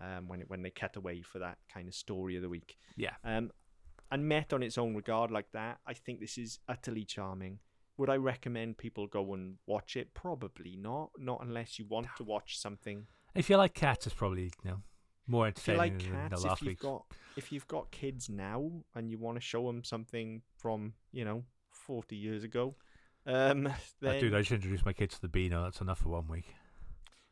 [0.02, 2.76] um, when it, when they cut away for that kind of story of the week.
[2.98, 3.52] Yeah, Um,
[4.14, 7.60] and met on its own regard like that, I think this is utterly charming.
[7.98, 10.14] Would I recommend people go and watch it?
[10.14, 11.12] Probably not.
[11.18, 14.82] Not unless you want to watch something if you like cats, it's probably you know
[15.26, 16.82] more if you entertaining like than cats, the if last you've week's.
[16.82, 17.06] got
[17.36, 21.44] if you've got kids now and you want to show them something from you know
[21.72, 22.76] forty years ago,
[23.26, 23.70] um,
[24.02, 25.64] then dude, I just introduced my kids to the Beano.
[25.64, 26.54] That's enough for one week.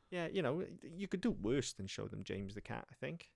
[0.10, 0.64] yeah, you know
[0.96, 2.88] you could do worse than show them James the cat.
[2.90, 3.28] I think.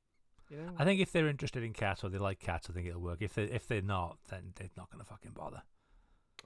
[0.49, 2.87] You know, I think if they're interested in cats or they like cats, I think
[2.87, 3.21] it'll work.
[3.21, 5.63] If they if they're not, then they're not gonna fucking bother.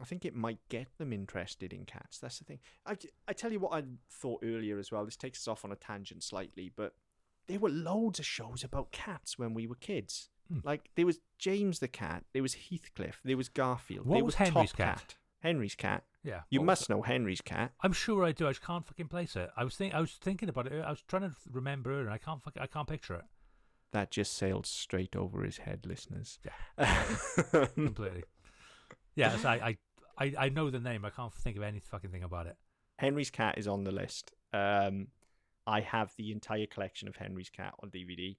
[0.01, 2.19] I think it might get them interested in cats.
[2.19, 2.59] That's the thing.
[2.85, 2.95] I,
[3.27, 5.03] I tell you what I thought earlier as well.
[5.03, 6.93] This takes us off on a tangent slightly, but
[7.47, 10.29] there were loads of shows about cats when we were kids.
[10.47, 10.59] Hmm.
[10.63, 14.39] Like there was James the cat, there was Heathcliff, there was Garfield, What there was
[14.39, 15.15] was, Henry's Top cat?
[15.41, 16.03] Henry's cat.
[16.23, 17.71] Yeah, You must know Henry's cat.
[17.81, 18.45] I'm sure I do.
[18.45, 19.49] I just can't fucking place it.
[19.55, 20.83] I was think I was thinking about it.
[20.83, 22.41] I was trying to remember it, and I can't.
[22.43, 23.23] Fuck, I can't picture it
[23.91, 26.39] That just sailed straight over his head, listeners.
[26.77, 27.03] Yeah,
[27.73, 28.23] completely.
[29.15, 29.77] yeah, so I, I,
[30.25, 31.05] I, I know the name.
[31.05, 32.55] I can't think of any fucking thing about it.
[32.97, 34.31] Henry's cat is on the list.
[34.53, 35.07] Um,
[35.65, 38.35] I have the entire collection of Henry's cat on DVD.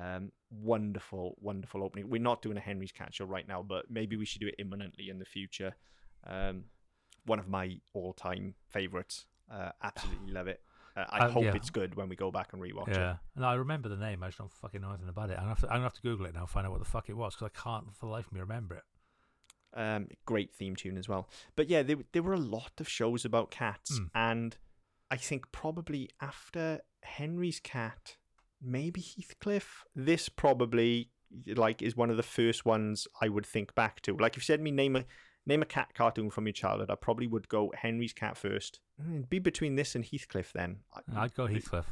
[0.00, 2.08] Um, wonderful, wonderful opening.
[2.08, 4.54] We're not doing a Henry's cat show right now, but maybe we should do it
[4.58, 5.74] imminently in the future.
[6.26, 6.64] Um,
[7.26, 9.26] one of my all-time favorites.
[9.52, 10.60] Uh, absolutely love it.
[10.96, 11.54] Uh, I Uh, hope yeah.
[11.54, 12.96] it's good when we go back and rewatch it.
[12.96, 14.22] yeah, and I remember the name.
[14.22, 15.34] I just don't fucking know anything about it.
[15.34, 16.90] I'm gonna have to, I'm gonna have to Google it now, find out what the
[16.90, 18.82] fuck it was, because I can't for the life of me remember it.
[19.74, 21.30] Um, great theme tune as well.
[21.56, 24.10] But yeah, there there were a lot of shows about cats, Mm.
[24.14, 24.56] and
[25.10, 28.16] I think probably after Henry's cat,
[28.60, 29.84] maybe Heathcliff.
[29.94, 31.10] This probably
[31.46, 34.14] like is one of the first ones I would think back to.
[34.14, 35.04] Like if you said me name a
[35.46, 38.80] name a cat cartoon from your childhood, I probably would go Henry's cat first.
[39.02, 40.78] Mm, It'd be between this and Heathcliff then.
[40.94, 41.86] I- I'd go Heathcliff.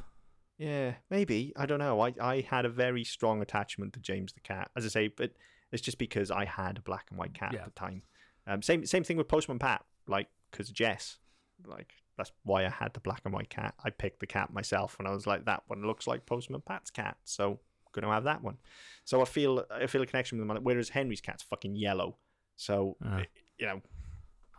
[0.59, 1.53] yeah, maybe.
[1.57, 2.01] I don't know.
[2.01, 4.71] I, I had a very strong attachment to James the cat.
[4.77, 5.33] As I say, but
[5.73, 7.61] it's just because I had a black and white cat Yeah.
[7.61, 8.03] at the time.
[8.47, 9.85] Um, same same thing with Postman Pat.
[10.07, 11.19] Like, because Jess,
[11.67, 13.75] like that's why I had the black and white cat.
[13.85, 16.91] I picked the cat myself, and I was like, that one looks like Postman Pat's
[16.91, 17.59] cat, so I'm
[18.01, 18.59] gonna have that one.
[19.05, 20.63] So I feel I feel a connection with them.
[20.65, 22.17] Whereas Henry's cat's fucking yellow,
[22.61, 23.23] so Uh.
[23.59, 23.81] you know,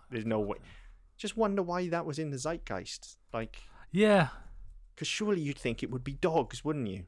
[0.09, 0.57] there's no way.
[1.17, 3.17] Just wonder why that was in the zeitgeist.
[3.31, 4.29] Like, Yeah,
[4.95, 7.05] because surely you'd think it would be dogs, wouldn't you?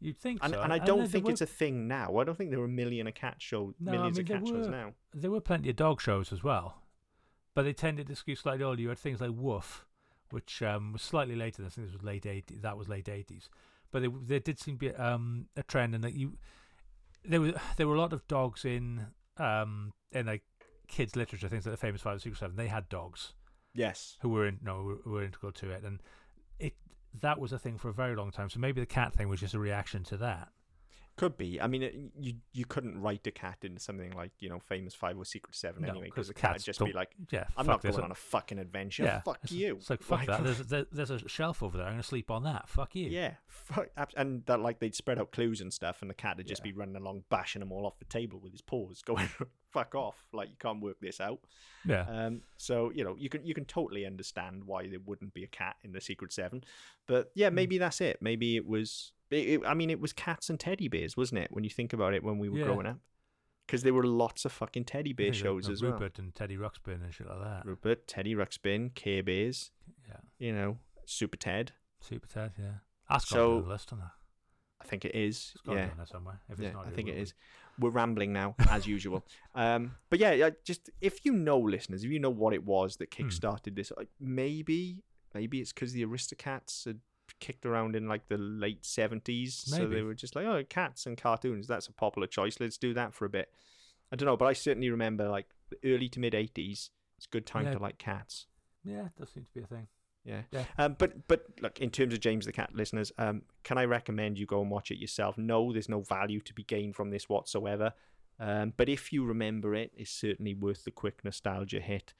[0.00, 0.60] you'd think And, so.
[0.62, 2.18] and I don't there think were- it's a thing now.
[2.18, 4.40] I don't think there are a million of cat show, No, I millions mean, of
[4.40, 4.92] cat shows now.
[5.14, 6.82] there were plenty of dog shows as well,
[7.54, 8.80] but they tended to skew slightly older.
[8.82, 9.86] You had things like Woof,
[10.30, 11.64] which um, was slightly later.
[11.64, 12.60] I think this was late 80s.
[12.62, 13.48] That was late 80s.
[13.90, 16.36] But there, there did seem to be um, a trend, and that you
[17.24, 19.06] there were there were a lot of dogs in
[19.38, 20.42] um, in like
[20.88, 22.56] kids literature, things like the famous Five, Secret Seven.
[22.56, 23.34] They had dogs
[23.74, 24.16] Yes.
[24.20, 26.00] who were in no who were integral to it, and
[26.58, 26.74] it
[27.20, 28.50] that was a thing for a very long time.
[28.50, 30.48] So maybe the cat thing was just a reaction to that.
[31.16, 31.58] Could be.
[31.58, 34.94] I mean, it, you you couldn't write a cat into something like you know famous
[34.94, 37.46] five or Secret Seven No, anyway, 'cause because the cat would just be like, Yeah,
[37.56, 37.92] "I'm not this.
[37.92, 39.04] going on a fucking adventure.
[39.04, 40.44] Yeah, fuck it's, you." It's like fuck Like, that.
[40.44, 41.86] There's, there, there's a shelf over there.
[41.86, 42.68] I'm gonna sleep on that.
[42.68, 43.08] Fuck you.
[43.08, 46.46] Yeah, fuck, and that like they'd spread out clues and stuff, and the cat would
[46.46, 46.72] just Yeah.
[46.72, 49.28] be running along, bashing them all off the table with his paws, going
[49.70, 51.40] "fuck off!" Like you can't work this out.
[51.86, 52.04] Yeah.
[52.08, 55.48] Um, so you know you can you can totally understand why there wouldn't be a
[55.48, 56.62] cat in the Secret Seven,
[57.06, 57.54] but yeah, Hmm.
[57.54, 58.20] maybe that's it.
[58.20, 59.12] Maybe it was.
[59.30, 61.50] It, it- I mean, it was cats and teddy bears, wasn't it?
[61.52, 62.64] When you think about it, when we were Yeah.
[62.66, 62.98] growing up,
[63.66, 65.92] because there were lots of fucking teddy bear shows as well.
[65.92, 67.66] Rupert and Teddy Ruxpin and shit like that.
[67.66, 69.72] Rupert, Teddy Ruxpin, Care Bears,
[70.08, 70.20] Yeah.
[70.38, 71.72] you know, Super Ted.
[72.00, 72.52] Super Ted.
[72.58, 72.74] Yeah.
[73.10, 74.10] That's got So- the list, isn't it?
[74.78, 75.52] I think it is.
[75.54, 75.86] It's got to yeah.
[75.88, 76.40] be there somewhere.
[76.48, 77.34] If yeah, it's not, I think it is.
[77.78, 79.24] We're rambling now, as usual.
[79.54, 82.96] Um, but yeah, yeah, just if you know, listeners, if you know what it was
[82.98, 83.24] that Hmm.
[83.24, 85.02] kickstarted this, uh, maybe
[85.34, 87.00] maybe it's because the Aristocats had
[87.40, 91.16] kicked around in like the late seventies, so they were just like, oh, cats and
[91.16, 91.66] cartoons.
[91.66, 92.58] That's a popular choice.
[92.60, 93.52] Let's do that for a bit.
[94.12, 96.90] I don't know, but I certainly remember like the early to mid eighties.
[97.16, 97.72] It's a good time Yeah.
[97.72, 98.46] to like cats.
[98.84, 99.88] Yeah, it does seem to be a thing.
[100.24, 100.42] Yeah.
[100.50, 100.64] Yeah.
[100.78, 104.38] Um, but but look, in terms of James the Cat listeners, um, can I recommend
[104.38, 105.38] you go and watch it yourself?
[105.38, 107.92] No, there's no value to be gained from this whatsoever.
[108.38, 112.12] Um, but if you remember it, it's certainly worth the quick nostalgia hit.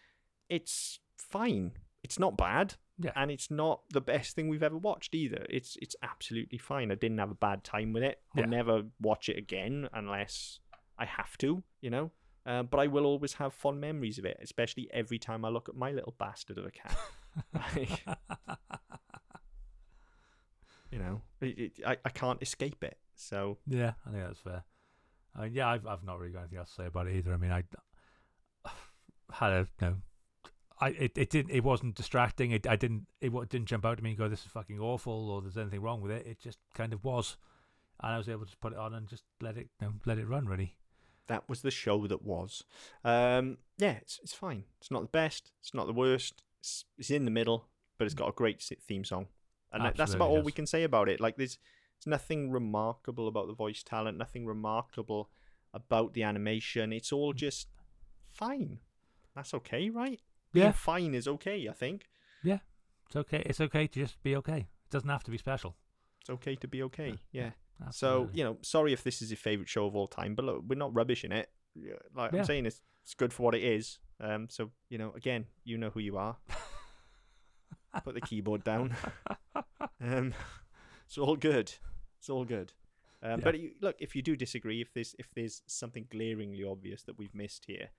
[0.48, 1.72] It's fine.
[2.06, 2.74] It's not bad.
[2.98, 3.10] Yeah.
[3.16, 5.44] And it's not the best thing we've ever watched either.
[5.50, 6.92] It's it's absolutely fine.
[6.92, 8.20] I didn't have a bad time with it.
[8.36, 8.48] I'll Yeah.
[8.48, 10.60] never watch it again unless
[10.96, 12.12] I have to, you know.
[12.46, 15.68] Uh, but I will always have fond memories of it, especially every time I look
[15.68, 16.96] at my little bastard of a cat.
[17.52, 18.04] Like,
[20.92, 22.98] you know, it, it, I, I can't escape it.
[23.16, 24.64] So Yeah, I think that's fair.
[25.34, 27.34] I mean, yeah, I've I've not really got anything else to say about it either.
[27.34, 27.64] I mean, I
[29.32, 29.96] had a you know,
[30.80, 32.50] I it, it didn't it wasn't distracting.
[32.50, 34.78] It I didn't it wa- didn't jump out to me and go this is fucking
[34.80, 36.26] awful or there's anything wrong with it.
[36.26, 37.36] It just kind of was,
[38.02, 40.18] and I was able to put it on and just let it you know, let
[40.18, 40.76] it run really.
[41.28, 42.62] that was the show that was.
[43.04, 44.64] Um, yeah, it's, it's fine.
[44.80, 45.52] It's not the best.
[45.60, 46.42] It's not the worst.
[46.60, 47.68] It's, it's in the middle,
[47.98, 49.26] but it's got a great theme song,
[49.72, 51.20] and that, that's about Absolutely all we can say about it.
[51.20, 51.58] Like there's,
[51.98, 54.18] there's nothing remarkable about the voice talent.
[54.18, 55.30] Nothing remarkable
[55.74, 56.92] about the animation.
[56.92, 57.36] It's all Mm.
[57.38, 57.68] just
[58.28, 58.78] fine.
[59.34, 60.20] That's okay, right?
[60.56, 61.68] Being Yeah, fine is okay.
[61.68, 62.08] I think
[62.42, 62.58] Yeah.
[63.06, 63.42] it's okay.
[63.46, 64.58] It's okay to just be okay.
[64.58, 65.76] It doesn't have to be special.
[66.20, 67.14] it's okay to be okay.
[67.32, 67.50] Yeah,
[67.80, 67.90] Yeah.
[67.90, 70.64] So you know, sorry if this is your favorite show of all time, but look,
[70.66, 71.48] we're not rubbishing it.
[72.14, 72.38] Like Yeah.
[72.40, 73.98] I'm saying, it's it's good for what it is.
[74.18, 76.36] Um, so you know, again, you know who you are.
[78.04, 78.94] Put the keyboard down.
[80.00, 80.34] um,
[81.06, 81.72] it's all good.
[82.18, 82.72] It's all good.
[83.22, 83.44] Um, Yeah.
[83.44, 87.18] But you, look, if you do disagree, if there's if there's something glaringly obvious that
[87.18, 87.90] we've missed here,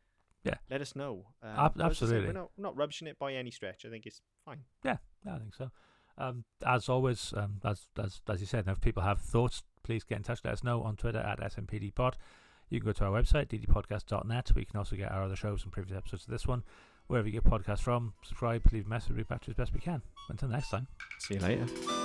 [0.47, 0.55] Yeah.
[0.69, 1.25] let us know.
[1.43, 2.27] Um, Ab- but say, absolutely.
[2.27, 3.85] we're not we're not rubbishing it by any stretch.
[3.85, 4.59] I think it's fine.
[4.83, 4.97] Yeah,
[5.29, 5.71] I think so.
[6.17, 10.17] Um, as always, um, as as as you said, if people have thoughts, please get
[10.17, 10.39] in touch.
[10.43, 12.13] Let us know on Twitter at SMPDPod.
[12.69, 15.63] You can go to our website, ddpodcast.net, where you can also get our other shows
[15.63, 16.63] and previous episodes of this one.
[17.07, 19.79] Wherever you get podcasts from, subscribe, leave a message, read back to as best we
[19.79, 20.01] can.
[20.29, 20.87] Until next time.
[21.19, 21.96] See you later.